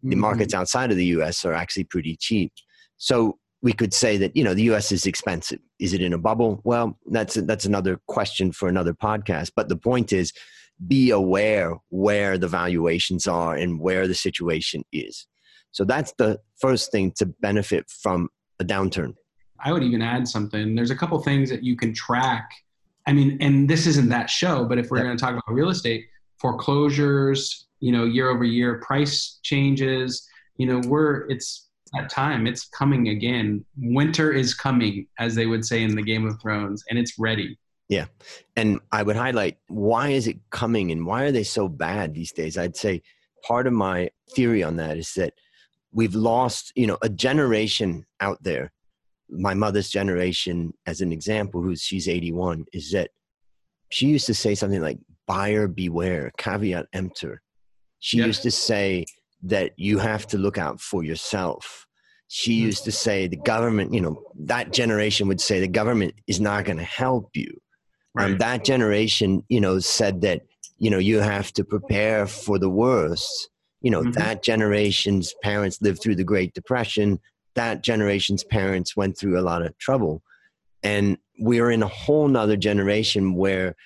The 0.02 0.10
mm-hmm. 0.10 0.20
markets 0.20 0.54
outside 0.54 0.90
of 0.90 0.96
the 0.96 1.06
US 1.06 1.44
are 1.44 1.52
actually 1.52 1.84
pretty 1.84 2.16
cheap. 2.16 2.52
So 2.96 3.38
we 3.62 3.72
could 3.72 3.94
say 3.94 4.16
that 4.18 4.36
you 4.36 4.44
know 4.44 4.54
the 4.54 4.64
U.S. 4.64 4.92
is 4.92 5.06
expensive. 5.06 5.60
Is 5.78 5.92
it 5.92 6.02
in 6.02 6.12
a 6.12 6.18
bubble? 6.18 6.60
Well, 6.64 6.98
that's 7.06 7.34
that's 7.34 7.64
another 7.64 8.00
question 8.06 8.52
for 8.52 8.68
another 8.68 8.94
podcast. 8.94 9.52
But 9.56 9.68
the 9.68 9.76
point 9.76 10.12
is, 10.12 10.32
be 10.86 11.10
aware 11.10 11.74
where 11.88 12.38
the 12.38 12.48
valuations 12.48 13.26
are 13.26 13.54
and 13.54 13.80
where 13.80 14.06
the 14.06 14.14
situation 14.14 14.84
is. 14.92 15.26
So 15.70 15.84
that's 15.84 16.12
the 16.18 16.38
first 16.58 16.90
thing 16.90 17.12
to 17.16 17.26
benefit 17.26 17.90
from 17.90 18.28
a 18.60 18.64
downturn. 18.64 19.14
I 19.64 19.72
would 19.72 19.82
even 19.82 20.02
add 20.02 20.28
something. 20.28 20.74
There's 20.74 20.90
a 20.90 20.96
couple 20.96 21.18
things 21.20 21.50
that 21.50 21.62
you 21.62 21.76
can 21.76 21.92
track. 21.94 22.48
I 23.06 23.12
mean, 23.12 23.38
and 23.40 23.68
this 23.68 23.86
isn't 23.86 24.08
that 24.10 24.28
show, 24.28 24.64
but 24.64 24.78
if 24.78 24.90
we're 24.90 25.02
going 25.02 25.16
to 25.16 25.20
talk 25.20 25.32
about 25.32 25.54
real 25.54 25.70
estate, 25.70 26.06
foreclosures, 26.38 27.66
you 27.80 27.92
know, 27.92 28.04
year 28.04 28.30
over 28.30 28.44
year 28.44 28.80
price 28.80 29.38
changes. 29.42 30.26
You 30.56 30.66
know, 30.66 30.80
we're 30.88 31.28
it's 31.28 31.65
that 31.96 32.10
time. 32.10 32.46
It's 32.46 32.68
coming 32.68 33.08
again. 33.08 33.64
Winter 33.76 34.32
is 34.32 34.54
coming, 34.54 35.06
as 35.18 35.34
they 35.34 35.46
would 35.46 35.64
say 35.64 35.82
in 35.82 35.94
the 35.94 36.02
Game 36.02 36.26
of 36.26 36.40
Thrones, 36.40 36.84
and 36.88 36.98
it's 36.98 37.18
ready. 37.18 37.58
Yeah. 37.88 38.06
And 38.56 38.80
I 38.92 39.02
would 39.02 39.16
highlight 39.16 39.58
why 39.68 40.08
is 40.08 40.26
it 40.26 40.38
coming 40.50 40.90
and 40.90 41.06
why 41.06 41.24
are 41.24 41.32
they 41.32 41.44
so 41.44 41.68
bad 41.68 42.14
these 42.14 42.32
days? 42.32 42.58
I'd 42.58 42.76
say 42.76 43.02
part 43.46 43.66
of 43.66 43.72
my 43.72 44.10
theory 44.34 44.62
on 44.62 44.76
that 44.76 44.96
is 44.96 45.12
that 45.14 45.34
we've 45.92 46.14
lost, 46.14 46.72
you 46.74 46.86
know, 46.86 46.98
a 47.02 47.08
generation 47.08 48.04
out 48.20 48.42
there. 48.42 48.72
My 49.28 49.54
mother's 49.54 49.90
generation, 49.90 50.72
as 50.86 51.00
an 51.00 51.12
example, 51.12 51.62
who's 51.62 51.82
she's 51.82 52.08
81, 52.08 52.66
is 52.72 52.90
that 52.92 53.10
she 53.90 54.06
used 54.06 54.26
to 54.26 54.34
say 54.34 54.54
something 54.54 54.80
like 54.80 54.98
buyer 55.26 55.68
beware, 55.68 56.32
caveat 56.38 56.86
emptor. 56.92 57.42
She 58.00 58.18
used 58.18 58.42
to 58.42 58.50
say 58.50 59.06
that 59.42 59.72
you 59.76 59.98
have 59.98 60.26
to 60.28 60.38
look 60.38 60.58
out 60.58 60.80
for 60.80 61.02
yourself. 61.02 61.85
She 62.28 62.58
hmm. 62.58 62.66
used 62.66 62.84
to 62.84 62.92
say 62.92 63.26
the 63.26 63.36
government, 63.36 63.92
you 63.94 64.00
know, 64.00 64.22
that 64.40 64.72
generation 64.72 65.28
would 65.28 65.40
say 65.40 65.60
the 65.60 65.68
government 65.68 66.14
is 66.26 66.40
not 66.40 66.64
going 66.64 66.78
to 66.78 66.84
help 66.84 67.30
you. 67.34 67.60
Um, 68.18 68.22
right. 68.22 68.32
Um, 68.32 68.38
that 68.38 68.64
generation, 68.64 69.42
you 69.48 69.60
know, 69.60 69.78
said 69.78 70.22
that, 70.22 70.42
you 70.78 70.90
know, 70.90 70.98
you 70.98 71.20
have 71.20 71.52
to 71.52 71.64
prepare 71.64 72.26
for 72.26 72.58
the 72.58 72.70
worst. 72.70 73.50
You 73.82 73.90
know, 73.90 74.02
mm-hmm. 74.02 74.12
that 74.12 74.42
generation's 74.42 75.34
parents 75.42 75.80
lived 75.80 76.02
through 76.02 76.16
the 76.16 76.24
Great 76.24 76.54
Depression. 76.54 77.20
That 77.54 77.82
generation's 77.82 78.42
parents 78.42 78.96
went 78.96 79.16
through 79.16 79.38
a 79.38 79.42
lot 79.42 79.62
of 79.62 79.76
trouble. 79.78 80.22
And 80.82 81.18
we're 81.38 81.70
in 81.70 81.82
a 81.82 81.88
whole 81.88 82.28
nother 82.28 82.56
generation 82.56 83.34
where 83.34 83.76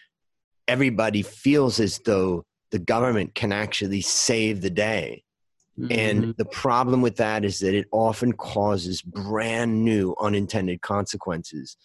everybody 0.69 1.23
feels 1.23 1.81
as 1.81 1.99
though 2.05 2.45
the 2.71 2.79
government 2.79 3.35
can 3.35 3.53
actually 3.53 4.01
save 4.01 4.61
the 4.61 4.71
day. 4.71 5.25
Mm-hmm. 5.81 5.93
And 5.99 6.35
the 6.37 6.45
problem 6.45 7.01
with 7.01 7.17
that 7.17 7.45
is 7.45 7.61
that 7.61 7.75
it 7.75 7.87
often 7.91 8.33
causes 8.33 9.03
brand 9.03 9.85
new 9.85 10.15
unintended 10.21 10.83
consequences 10.83 11.77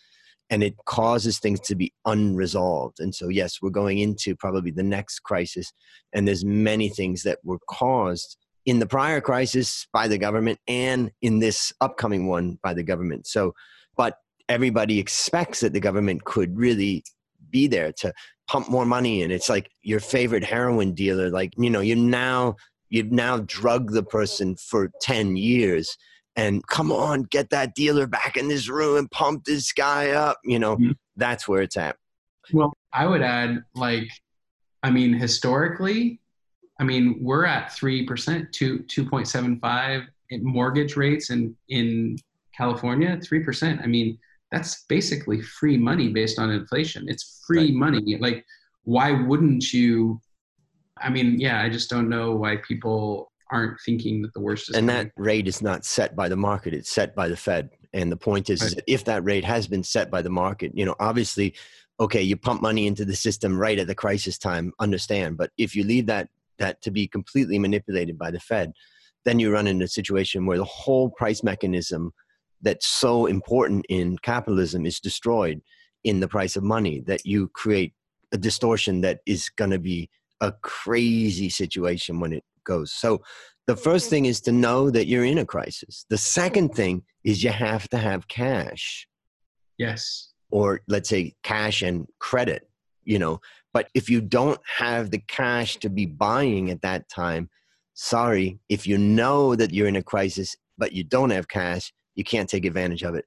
and 0.50 0.64
it 0.64 0.76
causes 0.86 1.40
things 1.40 1.60
to 1.62 1.76
be 1.76 1.94
unresolved. 2.06 3.00
And 3.00 3.16
so, 3.16 3.30
yes, 3.30 3.60
we're 3.62 3.70
going 3.70 4.00
into 4.00 4.36
probably 4.36 4.72
the 4.72 4.84
next 4.84 5.20
crisis, 5.22 5.74
and 6.14 6.28
there's 6.28 6.46
many 6.46 6.90
things 6.90 7.24
that 7.24 7.40
were 7.44 7.60
caused 7.68 8.38
in 8.66 8.80
the 8.80 8.86
prior 8.86 9.22
crisis 9.22 9.88
by 9.94 10.08
the 10.08 10.18
government 10.18 10.60
and 10.68 11.12
in 11.22 11.40
this 11.40 11.72
upcoming 11.82 12.28
one 12.28 12.60
by 12.64 12.74
the 12.74 12.84
government. 12.84 13.28
So, 13.28 13.54
but 13.96 14.18
everybody 14.50 15.00
expects 15.00 15.62
that 15.62 15.74
the 15.74 15.80
government 15.80 16.26
could 16.26 16.56
really 16.58 17.04
be 17.50 17.68
there 17.68 17.92
to 17.92 18.14
pump 18.48 18.70
more 18.70 18.86
money 18.86 19.22
in. 19.22 19.32
It's 19.32 19.50
like 19.50 19.70
your 19.82 20.00
favorite 20.00 20.44
heroin 20.44 20.94
dealer, 20.94 21.30
like, 21.30 21.54
you 21.58 21.70
know, 21.70 21.80
you're 21.80 21.98
now 21.98 22.56
you've 22.90 23.12
now 23.12 23.40
drugged 23.40 23.94
the 23.94 24.04
person 24.04 24.56
for 24.56 24.92
10 25.02 25.36
years 25.36 25.98
and 26.36 26.66
come 26.68 26.92
on, 26.92 27.24
get 27.24 27.50
that 27.52 27.76
dealer 27.76 28.08
back 28.08 28.36
in 28.36 28.48
this 28.48 28.70
room 28.70 28.98
and 28.98 29.12
pump 29.12 29.46
this 29.46 29.72
guy 29.72 30.12
up. 30.12 30.38
You 30.44 30.60
know, 30.60 30.76
mm-hmm. 30.76 30.92
that's 31.16 31.48
where 31.48 31.62
it's 31.62 31.78
at. 31.78 31.96
Well, 32.52 32.74
I 32.94 33.08
would 33.08 33.22
add, 33.22 33.64
like, 33.74 34.10
I 34.84 34.92
mean, 34.92 35.14
historically, 35.14 36.20
I 36.80 36.84
mean, 36.84 37.18
we're 37.22 37.46
at 37.46 37.70
3%, 37.70 38.52
2, 38.52 38.80
2.75 38.80 40.06
mortgage 40.42 40.96
rates 40.96 41.30
in, 41.30 41.56
in 41.70 42.18
California, 42.56 43.18
3%. 43.18 43.82
I 43.82 43.88
mean, 43.88 44.18
that's 44.52 44.84
basically 44.84 45.42
free 45.42 45.78
money 45.78 46.10
based 46.10 46.38
on 46.38 46.52
inflation. 46.52 47.06
It's 47.08 47.44
free 47.48 47.72
right. 47.72 47.74
money. 47.74 48.18
Like, 48.20 48.46
why 48.84 49.12
wouldn't 49.12 49.74
you? 49.74 50.22
I 51.02 51.10
mean, 51.10 51.40
yeah, 51.40 51.62
I 51.62 51.70
just 51.70 51.90
don't 51.90 52.10
know 52.10 52.36
why 52.36 52.58
people 52.58 53.32
aren't 53.52 53.80
thinking 53.82 54.22
that 54.22 54.34
the 54.34 54.40
worst 54.40 54.70
is. 54.70 54.76
And 54.76 54.88
coming. 54.88 55.06
that 55.06 55.22
rate 55.22 55.48
is 55.48 55.62
not 55.62 55.86
set 55.86 56.16
by 56.16 56.30
the 56.30 56.36
market; 56.36 56.74
it's 56.74 56.90
set 56.90 57.16
by 57.16 57.28
the 57.28 57.36
Fed. 57.36 57.70
And 57.94 58.12
the 58.12 58.18
point 58.18 58.50
is, 58.50 58.62
right. 58.62 58.74
is 58.74 58.84
if 58.88 59.06
that 59.06 59.24
rate 59.24 59.46
has 59.46 59.68
been 59.68 59.84
set 59.84 60.10
by 60.10 60.22
the 60.22 60.30
market, 60.30 60.72
you 60.76 60.86
know, 60.86 60.96
obviously, 61.00 61.56
okay, 62.00 62.22
you 62.22 62.36
pump 62.36 62.62
money 62.62 62.88
into 62.88 63.06
the 63.06 63.16
system 63.16 63.58
right 63.58 63.80
at 63.80 63.88
the 63.88 63.96
crisis 63.96 64.38
time. 64.38 64.74
Understand, 64.80 65.38
but 65.38 65.52
if 65.58 65.76
you 65.76 65.84
leave 65.84 66.06
that 66.08 66.30
that 66.58 66.82
to 66.84 66.92
be 66.92 67.08
completely 67.08 67.60
manipulated 67.60 68.18
by 68.18 68.32
the 68.32 68.40
Fed, 68.40 68.72
then 69.26 69.40
you 69.40 69.52
run 69.52 69.68
into 69.68 69.86
a 69.86 69.90
situation 69.90 70.46
where 70.46 70.58
the 70.58 70.64
whole 70.64 71.10
price 71.10 71.44
mechanism 71.44 72.14
that's 72.62 72.88
so 72.88 73.26
important 73.26 73.86
in 73.90 74.18
capitalism 74.20 74.86
is 74.86 75.00
destroyed 75.00 75.62
in 76.06 76.22
the 76.22 76.28
price 76.28 76.56
of 76.56 76.64
money. 76.64 77.02
That 77.02 77.26
you 77.26 77.50
create 77.50 77.94
a 78.32 78.38
distortion 78.38 79.02
that 79.02 79.20
is 79.26 79.50
going 79.50 79.72
to 79.72 79.80
be 79.80 80.10
a 80.46 80.54
crazy 80.62 81.50
situation 81.50 82.20
when 82.20 82.34
it 82.34 82.44
goes. 82.64 82.92
So 82.92 83.22
the 83.68 83.76
first 83.76 84.06
mm-hmm. 84.06 84.10
thing 84.12 84.26
is 84.26 84.42
to 84.42 84.52
know 84.52 84.90
that 84.92 85.08
you're 85.08 85.26
in 85.26 85.40
a 85.40 85.46
crisis. 85.46 86.06
The 86.10 86.18
second 86.18 86.70
mm-hmm. 86.70 86.76
thing 86.76 87.04
is 87.24 87.44
you 87.44 87.52
have 87.52 87.88
to 87.90 87.98
have 87.98 88.28
cash. 88.28 89.08
Yes. 89.78 90.30
Or 90.52 90.82
let's 90.88 91.10
say 91.10 91.34
cash 91.44 91.82
and 91.82 92.08
credit, 92.20 92.70
you 93.04 93.20
know. 93.20 93.42
But 93.74 93.90
if 93.94 94.10
you 94.10 94.22
don't 94.22 94.60
have 94.78 95.12
the 95.12 95.24
cash 95.28 95.78
to 95.78 95.90
be 95.90 96.06
buying 96.06 96.70
at 96.70 96.82
that 96.84 97.10
time, 97.10 97.50
sorry, 97.94 98.60
if 98.70 98.88
you 98.88 98.98
know 98.98 99.56
that 99.56 99.74
you're 99.74 99.88
in 99.88 99.96
a 99.96 100.04
crisis 100.04 100.56
but 100.78 100.92
you 100.92 101.04
don't 101.04 101.30
have 101.30 101.48
cash, 101.48 101.94
you 102.16 102.24
can't 102.24 102.50
take 102.50 102.66
advantage 102.66 103.04
of 103.04 103.16
it. 103.16 103.26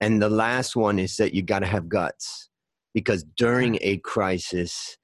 And 0.00 0.20
the 0.20 0.30
last 0.30 0.76
one 0.76 0.98
is 0.98 1.16
that 1.16 1.34
you 1.34 1.42
got 1.42 1.60
to 1.60 1.66
have 1.66 1.88
guts 1.88 2.48
because 2.94 3.24
during 3.36 3.74
mm-hmm. 3.74 3.88
a 3.88 3.96
crisis, 3.98 4.96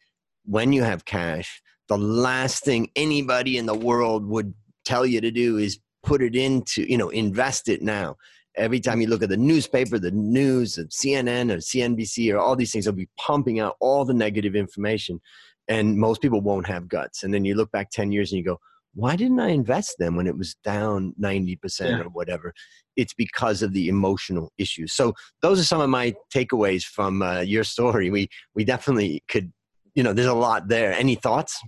when 0.47 0.73
you 0.73 0.83
have 0.83 1.05
cash, 1.05 1.63
the 1.89 1.99
last 1.99 2.65
thing 2.65 2.91
anybody 2.97 3.59
in 3.59 3.67
the 3.67 3.75
world 3.75 4.27
would 4.27 4.55
tell 4.85 5.07
you 5.07 5.21
to 5.21 5.31
do 5.31 5.59
is 5.59 5.79
put 6.03 6.23
it 6.23 6.35
into, 6.35 6.89
you 6.91 6.97
know, 6.97 7.09
invest 7.11 7.69
it 7.69 7.83
now. 7.83 8.17
Every 8.57 8.81
time 8.81 9.01
you 9.01 9.09
look 9.09 9.23
at 9.23 9.29
the 9.29 9.37
newspaper, 9.37 9.99
the 9.99 10.13
news, 10.13 10.79
of 10.79 10.89
CNN 10.89 11.53
or 11.53 11.59
CNBC 11.59 12.33
or 12.33 12.39
all 12.39 12.57
these 12.57 12.73
things, 12.73 12.87
they'll 12.87 12.95
be 12.95 13.09
pumping 13.19 13.61
out 13.61 13.77
all 13.81 14.05
the 14.05 14.15
negative 14.15 14.57
information. 14.57 15.21
And 15.69 15.99
most 15.99 16.23
people 16.23 16.41
won't 16.41 16.67
have 16.67 16.89
guts. 16.89 17.23
And 17.23 17.35
then 17.35 17.45
you 17.45 17.55
look 17.55 17.71
back 17.73 17.91
10 17.91 18.13
years 18.13 18.33
and 18.33 18.39
you 18.39 18.45
go, 18.45 18.59
why 18.95 19.15
didn't 19.15 19.41
I 19.41 19.51
invest 19.51 19.99
them 19.99 20.17
when 20.17 20.27
it 20.27 20.39
was 20.39 20.55
down 20.65 21.13
90% 21.21 21.59
yeah. 21.81 22.01
or 22.01 22.09
whatever? 22.09 22.55
It's 22.97 23.13
because 23.13 23.63
of 23.63 23.75
the 23.75 23.89
emotional 23.89 24.51
issues. 24.57 24.95
So 24.95 25.13
those 25.43 25.61
are 25.61 25.65
some 25.65 25.83
of 25.83 25.91
my 25.91 26.15
takeaways 26.35 26.83
from 26.83 27.21
uh, 27.21 27.41
your 27.41 27.63
story. 27.63 28.09
We, 28.09 28.29
we 28.55 28.65
definitely 28.65 29.23
could, 29.29 29.53
you 29.97 30.03
know, 30.03 30.13
there's 30.13 30.29
a 30.29 30.35
lot 30.35 30.69
there. 30.69 30.93
Any 30.93 31.17
thoughts? 31.17 31.61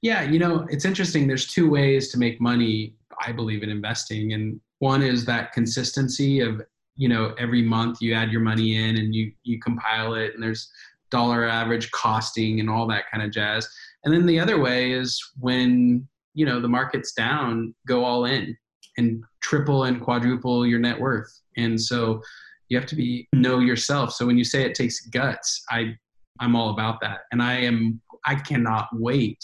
Yeah, 0.00 0.22
you 0.22 0.38
know, 0.38 0.66
it's 0.70 0.84
interesting. 0.84 1.26
There's 1.26 1.46
two 1.46 1.68
ways 1.68 2.10
to 2.12 2.18
make 2.18 2.40
money, 2.40 2.94
I 3.26 3.32
believe, 3.32 3.62
in 3.62 3.68
investing. 3.68 4.32
And 4.32 4.60
one 4.78 5.02
is 5.02 5.24
that 5.26 5.52
consistency 5.52 6.40
of, 6.40 6.62
you 6.96 7.08
know, 7.08 7.34
every 7.38 7.62
month 7.62 8.00
you 8.00 8.14
add 8.14 8.30
your 8.30 8.40
money 8.40 8.76
in 8.76 8.96
and 8.96 9.14
you 9.14 9.32
you 9.42 9.58
compile 9.58 10.14
it 10.14 10.32
and 10.34 10.42
there's 10.42 10.70
dollar 11.10 11.46
average 11.46 11.90
costing 11.90 12.60
and 12.60 12.70
all 12.70 12.86
that 12.86 13.04
kind 13.10 13.22
of 13.22 13.30
jazz. 13.32 13.68
And 14.04 14.14
then 14.14 14.26
the 14.26 14.38
other 14.38 14.60
way 14.60 14.92
is 14.92 15.20
when, 15.38 16.06
you 16.34 16.46
know, 16.46 16.60
the 16.60 16.68
market's 16.68 17.12
down, 17.12 17.74
go 17.86 18.04
all 18.04 18.26
in 18.26 18.56
and 18.96 19.24
triple 19.40 19.84
and 19.84 20.00
quadruple 20.00 20.66
your 20.66 20.78
net 20.78 20.98
worth. 20.98 21.40
And 21.56 21.80
so 21.80 22.22
you 22.68 22.78
have 22.78 22.86
to 22.86 22.96
be 22.96 23.28
know 23.32 23.58
yourself. 23.58 24.12
So 24.12 24.26
when 24.26 24.38
you 24.38 24.44
say 24.44 24.62
it 24.62 24.74
takes 24.74 25.06
guts, 25.06 25.64
I 25.70 25.96
I'm 26.40 26.56
all 26.56 26.70
about 26.70 27.00
that. 27.00 27.20
And 27.32 27.42
I 27.42 27.54
am 27.58 28.00
I 28.24 28.34
cannot 28.34 28.88
wait 28.92 29.38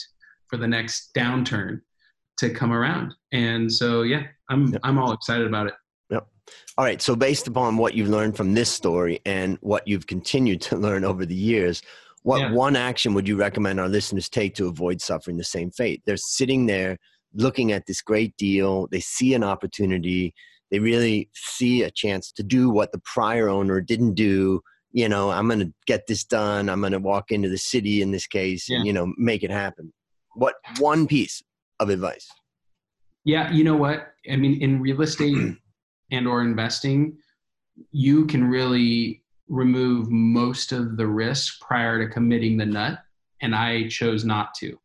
for 0.48 0.56
the 0.56 0.66
next 0.66 1.10
downturn 1.16 1.80
to 2.38 2.50
come 2.50 2.72
around. 2.72 3.14
And 3.32 3.72
so, 3.72 4.02
yeah, 4.02 4.24
I'm, 4.50 4.68
yep. 4.68 4.80
I'm 4.82 4.98
all 4.98 5.12
excited 5.12 5.46
about 5.46 5.68
it. 5.68 5.74
Yep. 6.10 6.26
All 6.76 6.84
right. 6.84 7.00
So, 7.00 7.14
based 7.14 7.46
upon 7.46 7.76
what 7.76 7.94
you've 7.94 8.08
learned 8.08 8.36
from 8.36 8.54
this 8.54 8.70
story 8.70 9.20
and 9.24 9.58
what 9.60 9.86
you've 9.86 10.06
continued 10.06 10.60
to 10.62 10.76
learn 10.86 11.04
over 11.04 11.24
the 11.24 11.34
years, 11.34 11.82
what 12.22 12.40
yeah. 12.40 12.52
one 12.52 12.76
action 12.76 13.14
would 13.14 13.26
you 13.26 13.36
recommend 13.36 13.80
our 13.80 13.88
listeners 13.88 14.28
take 14.28 14.54
to 14.56 14.66
avoid 14.66 15.00
suffering 15.00 15.36
the 15.36 15.44
same 15.44 15.70
fate? 15.70 16.02
They're 16.04 16.16
sitting 16.16 16.66
there 16.66 16.98
looking 17.34 17.72
at 17.72 17.86
this 17.86 18.02
great 18.02 18.36
deal, 18.36 18.86
they 18.88 19.00
see 19.00 19.34
an 19.34 19.42
opportunity, 19.42 20.34
they 20.70 20.78
really 20.78 21.30
see 21.34 21.82
a 21.82 21.90
chance 21.90 22.30
to 22.32 22.42
do 22.42 22.70
what 22.70 22.92
the 22.92 23.00
prior 23.04 23.48
owner 23.48 23.80
didn't 23.80 24.14
do. 24.14 24.60
You 24.92 25.08
know, 25.08 25.30
I'm 25.30 25.48
going 25.48 25.60
to 25.60 25.72
get 25.86 26.06
this 26.06 26.24
done. 26.24 26.68
I'm 26.68 26.80
going 26.80 26.92
to 26.92 26.98
walk 26.98 27.30
into 27.30 27.48
the 27.48 27.58
city 27.58 28.02
in 28.02 28.10
this 28.10 28.26
case 28.26 28.68
yeah. 28.68 28.78
and, 28.78 28.86
you 28.86 28.92
know, 28.92 29.12
make 29.16 29.42
it 29.42 29.50
happen. 29.50 29.92
What 30.34 30.54
one 30.78 31.06
piece 31.06 31.42
of 31.80 31.88
advice? 31.88 32.28
Yeah 33.24 33.50
you 33.52 33.64
know 33.64 33.76
what? 33.76 34.14
I 34.30 34.36
mean 34.36 34.60
in 34.60 34.80
real 34.80 35.02
estate 35.02 35.36
and 36.10 36.26
or 36.26 36.42
investing 36.42 37.18
you 37.90 38.26
can 38.26 38.44
really 38.44 39.22
remove 39.48 40.10
most 40.10 40.72
of 40.72 40.96
the 40.96 41.06
risk 41.06 41.60
prior 41.60 41.98
to 41.98 42.12
committing 42.12 42.56
the 42.56 42.66
nut 42.66 42.98
and 43.40 43.54
i 43.54 43.88
chose 43.88 44.24
not 44.24 44.54
to. 44.54 44.78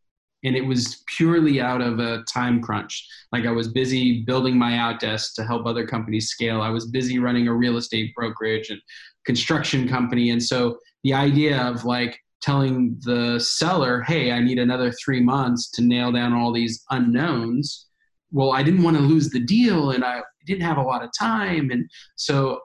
And 0.44 0.56
it 0.56 0.62
was 0.62 1.04
purely 1.18 1.60
out 1.60 1.82
of 1.82 2.00
a 2.00 2.24
time 2.24 2.62
crunch. 2.62 3.08
Like 3.32 3.46
i 3.46 3.52
was 3.52 3.68
busy 3.68 4.24
building 4.24 4.58
my 4.58 4.78
out 4.78 5.02
outdesk 5.02 5.34
to 5.36 5.44
help 5.44 5.66
other 5.66 5.86
companies 5.86 6.30
scale. 6.30 6.62
I 6.62 6.70
was 6.70 6.88
busy 6.88 7.20
running 7.20 7.48
a 7.48 7.54
real 7.54 7.78
estate 7.78 8.14
brokerage 8.16 8.70
and 8.70 8.82
construction 9.28 9.88
company 9.88 10.32
and 10.32 10.42
so 10.42 10.80
the 11.04 11.14
idea 11.14 11.62
of 11.62 11.86
like 11.86 12.18
telling 12.42 12.98
the 13.02 13.40
seller, 13.40 14.02
hey, 14.04 14.32
I 14.32 14.42
need 14.42 14.60
another 14.60 14.92
three 14.92 15.22
months 15.22 15.70
to 15.72 15.82
nail 15.82 16.12
down 16.12 16.34
all 16.34 16.52
these 16.52 16.84
unknowns. 16.92 17.88
Well, 18.32 18.52
I 18.52 18.64
didn't 18.64 18.84
want 18.84 18.98
to 18.98 19.04
lose 19.04 19.30
the 19.30 19.40
deal 19.40 19.92
and 19.92 20.04
I 20.04 20.22
didn't 20.46 20.64
have 20.64 20.78
a 20.78 20.84
lot 20.84 21.04
of 21.04 21.10
time. 21.18 21.72
And 21.72 21.90
so, 22.16 22.60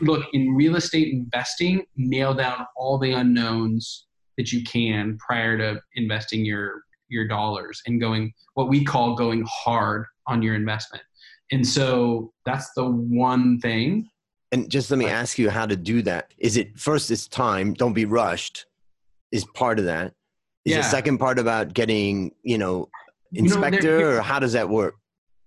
look, 0.00 0.24
in 0.32 0.54
real 0.54 0.76
estate 0.76 1.12
investing, 1.12 1.84
nail 1.96 2.34
down 2.34 2.66
all 2.76 2.98
the 2.98 3.12
unknowns 3.12 4.06
that 4.36 4.52
you 4.52 4.62
can 4.64 5.18
prior 5.18 5.56
to 5.58 5.80
investing 5.94 6.44
your 6.44 6.82
your 7.08 7.28
dollars 7.28 7.80
and 7.86 8.00
going 8.00 8.32
what 8.54 8.68
we 8.68 8.84
call 8.84 9.14
going 9.14 9.44
hard 9.48 10.04
on 10.26 10.42
your 10.42 10.54
investment. 10.54 11.04
And 11.52 11.66
so 11.66 12.32
that's 12.44 12.72
the 12.74 12.84
one 12.84 13.60
thing. 13.60 14.08
And 14.56 14.70
just 14.70 14.90
let 14.90 14.96
me 14.96 15.04
ask 15.04 15.38
you 15.38 15.50
how 15.50 15.66
to 15.66 15.76
do 15.76 16.00
that. 16.02 16.32
Is 16.38 16.56
it 16.56 16.78
first 16.78 17.10
it's 17.10 17.28
time, 17.28 17.74
don't 17.74 17.92
be 17.92 18.06
rushed 18.06 18.64
is 19.30 19.44
part 19.54 19.78
of 19.78 19.84
that. 19.84 20.14
Is 20.64 20.72
yeah. 20.72 20.78
the 20.78 20.84
second 20.84 21.18
part 21.18 21.38
about 21.38 21.74
getting, 21.74 22.32
you 22.42 22.56
know, 22.56 22.88
inspector 23.34 23.98
you 23.98 24.04
know, 24.04 24.16
or 24.16 24.20
how 24.22 24.38
does 24.38 24.54
that 24.54 24.68
work? 24.68 24.94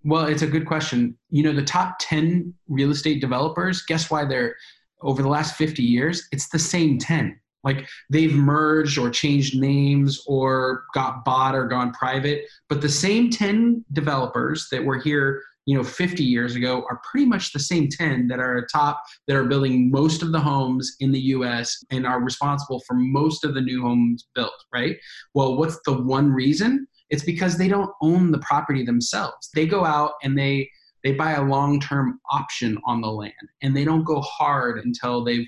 Well, 0.03 0.25
it's 0.25 0.43
a 0.43 0.47
good 0.47 0.67
question. 0.67 1.17
You 1.31 1.41
know, 1.41 1.53
the 1.53 1.63
top 1.63 1.95
10 1.99 2.53
real 2.67 2.91
estate 2.91 3.19
developers, 3.19 3.81
guess 3.81 4.11
why 4.11 4.25
they're 4.25 4.55
over 5.01 5.23
the 5.23 5.27
last 5.27 5.55
50 5.55 5.81
years? 5.81 6.27
It's 6.31 6.49
the 6.49 6.59
same 6.59 6.99
10. 6.99 7.39
Like 7.63 7.87
they've 8.11 8.33
merged 8.33 8.99
or 8.99 9.09
changed 9.09 9.59
names 9.59 10.23
or 10.27 10.83
got 10.93 11.25
bought 11.25 11.55
or 11.55 11.67
gone 11.67 11.93
private, 11.93 12.45
but 12.69 12.79
the 12.79 12.89
same 12.89 13.31
10 13.31 13.83
developers 13.91 14.67
that 14.71 14.85
were 14.85 14.99
here 14.99 15.41
you 15.65 15.77
know 15.77 15.83
50 15.83 16.23
years 16.23 16.55
ago 16.55 16.83
are 16.89 17.01
pretty 17.09 17.25
much 17.25 17.53
the 17.53 17.59
same 17.59 17.87
10 17.89 18.27
that 18.27 18.39
are 18.39 18.67
top 18.71 19.01
that 19.27 19.35
are 19.35 19.45
building 19.45 19.91
most 19.91 20.23
of 20.23 20.31
the 20.31 20.39
homes 20.39 20.95
in 20.99 21.11
the 21.11 21.19
US 21.19 21.83
and 21.91 22.07
are 22.07 22.23
responsible 22.23 22.81
for 22.87 22.95
most 22.95 23.43
of 23.43 23.53
the 23.53 23.61
new 23.61 23.81
homes 23.81 24.27
built, 24.33 24.53
right? 24.73 24.97
Well, 25.33 25.57
what's 25.57 25.79
the 25.85 26.01
one 26.01 26.31
reason? 26.31 26.87
It's 27.09 27.23
because 27.23 27.57
they 27.57 27.67
don't 27.67 27.91
own 28.01 28.31
the 28.31 28.39
property 28.39 28.83
themselves. 28.83 29.49
They 29.53 29.67
go 29.67 29.85
out 29.85 30.13
and 30.23 30.37
they 30.37 30.69
they 31.03 31.13
buy 31.13 31.31
a 31.31 31.43
long-term 31.43 32.19
option 32.29 32.77
on 32.85 33.01
the 33.01 33.07
land 33.07 33.33
and 33.61 33.75
they 33.75 33.85
don't 33.85 34.03
go 34.03 34.19
hard 34.21 34.79
until 34.79 35.23
they've 35.23 35.47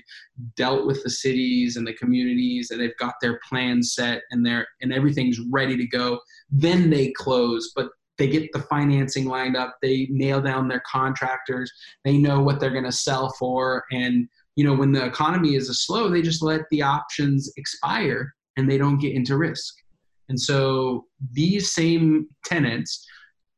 dealt 0.56 0.86
with 0.86 1.02
the 1.02 1.10
cities 1.10 1.76
and 1.76 1.86
the 1.86 1.92
communities 1.92 2.70
and 2.70 2.80
they've 2.80 2.96
got 2.98 3.14
their 3.20 3.38
plans 3.46 3.94
set 3.94 4.22
and 4.30 4.46
they 4.46 4.62
and 4.80 4.92
everything's 4.92 5.38
ready 5.50 5.76
to 5.76 5.86
go 5.86 6.18
then 6.50 6.88
they 6.88 7.12
close 7.12 7.72
but 7.74 7.88
they 8.18 8.28
get 8.28 8.52
the 8.52 8.60
financing 8.60 9.26
lined 9.26 9.56
up 9.56 9.76
they 9.82 10.06
nail 10.10 10.40
down 10.40 10.68
their 10.68 10.82
contractors 10.86 11.72
they 12.04 12.16
know 12.16 12.40
what 12.40 12.60
they're 12.60 12.70
going 12.70 12.84
to 12.84 12.92
sell 12.92 13.32
for 13.38 13.84
and 13.92 14.28
you 14.56 14.64
know 14.64 14.74
when 14.74 14.92
the 14.92 15.04
economy 15.04 15.54
is 15.54 15.68
slow 15.84 16.08
they 16.08 16.22
just 16.22 16.42
let 16.42 16.62
the 16.70 16.82
options 16.82 17.50
expire 17.56 18.32
and 18.56 18.70
they 18.70 18.78
don't 18.78 18.98
get 18.98 19.14
into 19.14 19.36
risk. 19.36 19.74
And 20.28 20.40
so 20.40 21.06
these 21.32 21.72
same 21.72 22.28
tenants 22.44 23.06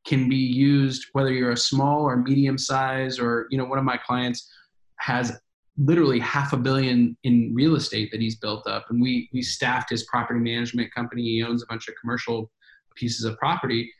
can 0.07 0.29
be 0.29 0.37
used 0.37 1.07
whether 1.13 1.33
you're 1.33 1.53
a 1.53 1.57
small 1.57 2.03
or 2.03 2.17
medium 2.17 2.59
size 2.59 3.19
or 3.19 3.47
you 3.51 3.57
know 3.57 3.65
one 3.65 3.79
of 3.79 3.85
my 3.85 3.97
clients 3.97 4.51
has 4.97 5.33
literally 5.79 6.21
half 6.21 6.53
a 6.53 6.59
billion 6.59 7.17
in 7.25 7.53
real 7.55 7.75
estate 7.75 8.11
that 8.13 8.21
he's 8.21 8.37
built 8.37 8.67
up 8.67 8.85
and 8.91 9.01
we 9.01 9.31
we 9.33 9.41
staffed 9.41 9.91
his 9.91 10.05
property 10.05 10.41
management 10.41 10.93
company. 10.95 11.23
He 11.23 11.43
owns 11.43 11.63
a 11.63 11.67
bunch 11.67 11.89
of 11.89 11.95
commercial 12.01 12.51
pieces 12.97 13.25
of 13.25 13.37
property 13.39 13.91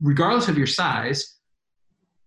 regardless 0.00 0.48
of 0.48 0.56
your 0.56 0.66
size 0.66 1.38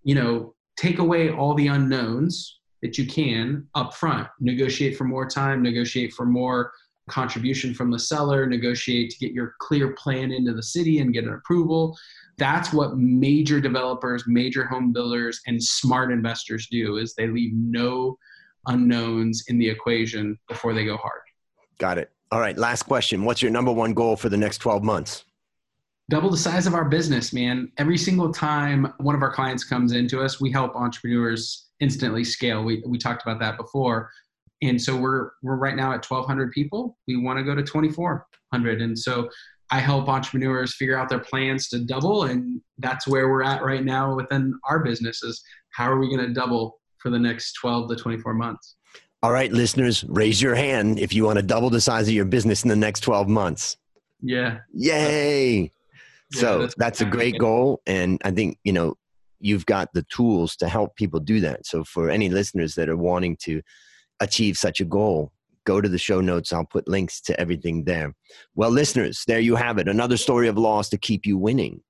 you 0.03 0.15
know 0.15 0.53
take 0.77 0.99
away 0.99 1.29
all 1.29 1.53
the 1.53 1.67
unknowns 1.67 2.59
that 2.81 2.97
you 2.97 3.05
can 3.05 3.65
up 3.75 3.93
front 3.93 4.27
negotiate 4.39 4.97
for 4.97 5.03
more 5.03 5.27
time 5.27 5.61
negotiate 5.61 6.13
for 6.13 6.25
more 6.25 6.71
contribution 7.09 7.73
from 7.73 7.91
the 7.91 7.99
seller 7.99 8.45
negotiate 8.45 9.09
to 9.11 9.17
get 9.17 9.33
your 9.33 9.55
clear 9.59 9.93
plan 9.93 10.31
into 10.31 10.53
the 10.53 10.63
city 10.63 10.99
and 10.99 11.13
get 11.13 11.25
an 11.25 11.33
approval. 11.33 11.97
That's 12.37 12.73
what 12.73 12.97
major 12.97 13.59
developers 13.59 14.23
major 14.27 14.65
home 14.65 14.93
builders 14.93 15.41
and 15.47 15.61
smart 15.61 16.11
investors 16.11 16.67
do 16.71 16.97
is 16.97 17.13
they 17.13 17.27
leave 17.27 17.53
no 17.53 18.17
unknowns 18.67 19.43
in 19.47 19.57
the 19.57 19.69
equation 19.69 20.39
before 20.47 20.73
they 20.73 20.85
go 20.85 20.97
hard. 20.97 21.21
Got 21.77 21.97
it. 21.97 22.11
All 22.31 22.39
right 22.39 22.57
last 22.57 22.83
question. 22.83 23.25
What's 23.25 23.41
your 23.41 23.51
number 23.51 23.71
one 23.71 23.93
goal 23.93 24.15
for 24.15 24.29
the 24.29 24.37
next 24.37 24.59
12 24.59 24.83
months 24.83 25.25
double 26.13 26.29
the 26.29 26.37
size 26.37 26.67
of 26.67 26.75
our 26.75 26.85
business 26.85 27.33
man 27.33 27.71
every 27.79 27.97
single 27.97 28.31
time 28.31 28.93
one 28.99 29.15
of 29.15 29.23
our 29.23 29.33
clients 29.33 29.63
comes 29.63 29.93
into 29.93 30.21
us 30.21 30.39
we 30.39 30.51
help 30.51 30.75
entrepreneurs 30.75 31.69
instantly 31.79 32.23
scale 32.23 32.63
we, 32.63 32.83
we 32.85 32.99
talked 32.99 33.23
about 33.23 33.39
that 33.39 33.57
before 33.57 34.11
and 34.61 34.79
so 34.79 34.95
we're 34.95 35.31
we're 35.41 35.55
right 35.55 35.75
now 35.75 35.91
at 35.91 36.07
1200 36.07 36.51
people 36.51 36.95
we 37.07 37.17
want 37.17 37.39
to 37.39 37.43
go 37.43 37.55
to 37.55 37.63
2400 37.63 38.79
and 38.83 38.97
so 38.97 39.27
I 39.71 39.79
help 39.79 40.07
entrepreneurs 40.07 40.75
figure 40.75 40.95
out 40.95 41.09
their 41.09 41.17
plans 41.17 41.67
to 41.69 41.79
double, 41.79 42.25
and 42.25 42.61
that's 42.77 43.07
where 43.07 43.27
we're 43.27 43.41
at 43.41 43.63
right 43.63 43.83
now 43.83 44.13
within 44.13 44.53
our 44.69 44.83
business. 44.83 45.23
Is 45.23 45.41
how 45.71 45.89
are 45.89 45.97
we 45.97 46.15
going 46.15 46.27
to 46.27 46.31
double 46.31 46.79
for 46.99 47.09
the 47.09 47.17
next 47.17 47.53
12 47.53 47.89
to 47.89 47.95
24 47.95 48.35
months? 48.35 48.75
All 49.23 49.31
right, 49.31 49.51
listeners, 49.51 50.05
raise 50.07 50.39
your 50.39 50.53
hand 50.53 50.99
if 50.99 51.11
you 51.11 51.23
want 51.23 51.37
to 51.37 51.43
double 51.43 51.71
the 51.71 51.81
size 51.81 52.07
of 52.07 52.13
your 52.13 52.25
business 52.25 52.61
in 52.61 52.69
the 52.69 52.75
next 52.75 52.99
12 52.99 53.27
months. 53.27 53.77
Yeah. 54.21 54.59
Yay. 54.73 55.72
Yeah, 56.33 56.41
so 56.41 56.59
that's, 56.59 56.75
that's 56.77 57.01
a 57.01 57.05
great 57.05 57.37
goal. 57.37 57.81
And 57.85 58.21
I 58.23 58.31
think, 58.31 58.57
you 58.63 58.73
know, 58.73 58.95
you've 59.39 59.65
got 59.65 59.89
the 59.93 60.03
tools 60.03 60.55
to 60.57 60.67
help 60.67 60.95
people 60.95 61.19
do 61.19 61.39
that. 61.41 61.65
So 61.65 61.83
for 61.83 62.09
any 62.09 62.29
listeners 62.29 62.75
that 62.75 62.89
are 62.89 62.97
wanting 62.97 63.37
to 63.43 63.61
achieve 64.19 64.57
such 64.57 64.79
a 64.79 64.85
goal, 64.85 65.31
go 65.65 65.81
to 65.81 65.89
the 65.89 65.97
show 65.97 66.21
notes. 66.21 66.53
I'll 66.53 66.65
put 66.65 66.87
links 66.87 67.21
to 67.21 67.39
everything 67.39 67.83
there. 67.83 68.13
Well, 68.55 68.69
listeners, 68.69 69.23
there 69.27 69.39
you 69.39 69.55
have 69.55 69.77
it. 69.77 69.87
Another 69.87 70.17
story 70.17 70.47
of 70.47 70.57
loss 70.57 70.89
to 70.89 70.97
keep 70.97 71.25
you 71.25 71.37
winning. 71.37 71.81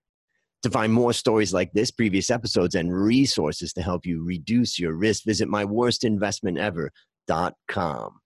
To 0.64 0.70
find 0.70 0.94
more 0.94 1.12
stories 1.12 1.54
like 1.54 1.74
this, 1.74 1.92
previous 1.92 2.30
episodes, 2.30 2.76
and 2.76 2.96
resources 2.96 3.74
to 3.74 3.82
help 3.82 4.06
you 4.06 4.24
reduce 4.24 4.80
your 4.80 4.94
risk, 4.94 5.26
visit 5.26 5.50
myworstinvestmentever.com. 5.50 8.20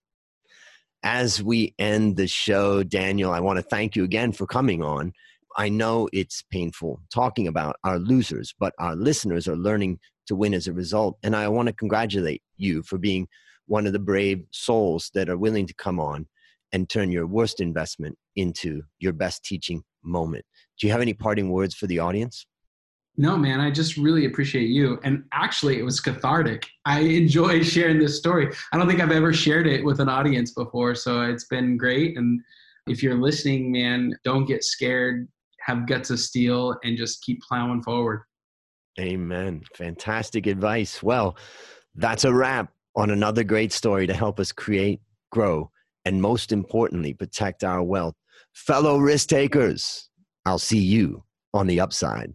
As 1.03 1.41
we 1.41 1.73
end 1.79 2.15
the 2.15 2.27
show, 2.27 2.83
Daniel, 2.83 3.31
I 3.31 3.39
want 3.39 3.57
to 3.57 3.63
thank 3.63 3.95
you 3.95 4.03
again 4.03 4.33
for 4.33 4.45
coming 4.45 4.83
on. 4.83 5.13
I 5.57 5.69
know 5.69 6.07
it's 6.13 6.43
painful 6.51 7.01
talking 7.11 7.47
about 7.47 7.77
our 7.83 7.97
losers, 7.97 8.53
but 8.59 8.73
our 8.77 8.95
listeners 8.95 9.47
are 9.47 9.55
learning 9.55 9.99
to 10.27 10.35
win 10.35 10.53
as 10.53 10.67
a 10.67 10.73
result. 10.73 11.17
And 11.23 11.35
I 11.35 11.47
want 11.47 11.67
to 11.67 11.73
congratulate 11.73 12.43
you 12.57 12.83
for 12.83 12.97
being 12.97 13.27
one 13.65 13.87
of 13.87 13.93
the 13.93 13.99
brave 13.99 14.43
souls 14.51 15.09
that 15.15 15.29
are 15.29 15.37
willing 15.37 15.65
to 15.65 15.73
come 15.73 15.99
on 15.99 16.27
and 16.73 16.89
turn 16.89 17.11
your 17.11 17.25
worst 17.25 17.59
investment 17.59 18.17
into 18.35 18.83
your 18.99 19.13
best 19.13 19.43
teaching 19.43 19.83
moment. 20.03 20.45
Do 20.79 20.85
you 20.85 20.93
have 20.93 21.01
any 21.01 21.13
parting 21.13 21.49
words 21.49 21.73
for 21.73 21.87
the 21.87 21.99
audience? 21.99 22.45
No, 23.19 23.35
man, 23.35 23.59
I 23.59 23.71
just 23.71 23.97
really 23.97 24.25
appreciate 24.25 24.67
you. 24.67 24.99
And 25.03 25.23
actually, 25.33 25.79
it 25.79 25.83
was 25.83 25.99
cathartic. 25.99 26.67
I 26.85 26.99
enjoy 27.21 27.63
sharing 27.63 27.97
this 27.97 28.17
story. 28.17 28.53
I 28.71 28.77
don't 28.77 28.87
think 28.87 29.01
I've 29.01 29.11
ever 29.11 29.33
shared 29.33 29.65
it 29.65 29.83
with 29.83 29.99
an 29.99 30.09
audience 30.09 30.51
before. 30.51 30.93
So 30.93 31.21
it's 31.21 31.45
been 31.45 31.77
great. 31.77 32.15
And 32.15 32.41
if 32.85 33.01
you're 33.01 33.19
listening, 33.19 33.71
man, 33.71 34.13
don't 34.23 34.45
get 34.45 34.63
scared, 34.63 35.27
have 35.67 35.85
guts 35.85 36.09
of 36.09 36.19
steel, 36.19 36.75
and 36.83 36.97
just 36.97 37.21
keep 37.21 37.41
plowing 37.41 37.83
forward. 37.83 38.23
Amen. 38.99 39.61
Fantastic 39.75 40.47
advice. 40.47 41.03
Well, 41.03 41.37
that's 41.95 42.23
a 42.23 42.33
wrap 42.33 42.73
on 42.95 43.11
another 43.11 43.43
great 43.43 43.71
story 43.71 44.07
to 44.07 44.13
help 44.13 44.39
us 44.39 44.51
create, 44.51 45.01
grow, 45.31 45.69
and 46.05 46.21
most 46.21 46.51
importantly, 46.51 47.13
protect 47.13 47.63
our 47.63 47.83
wealth. 47.83 48.15
Fellow 48.53 48.97
risk 48.97 49.29
takers, 49.29 50.09
I'll 50.45 50.57
see 50.57 50.79
you 50.79 51.23
on 51.53 51.67
the 51.67 51.79
upside. 51.79 52.33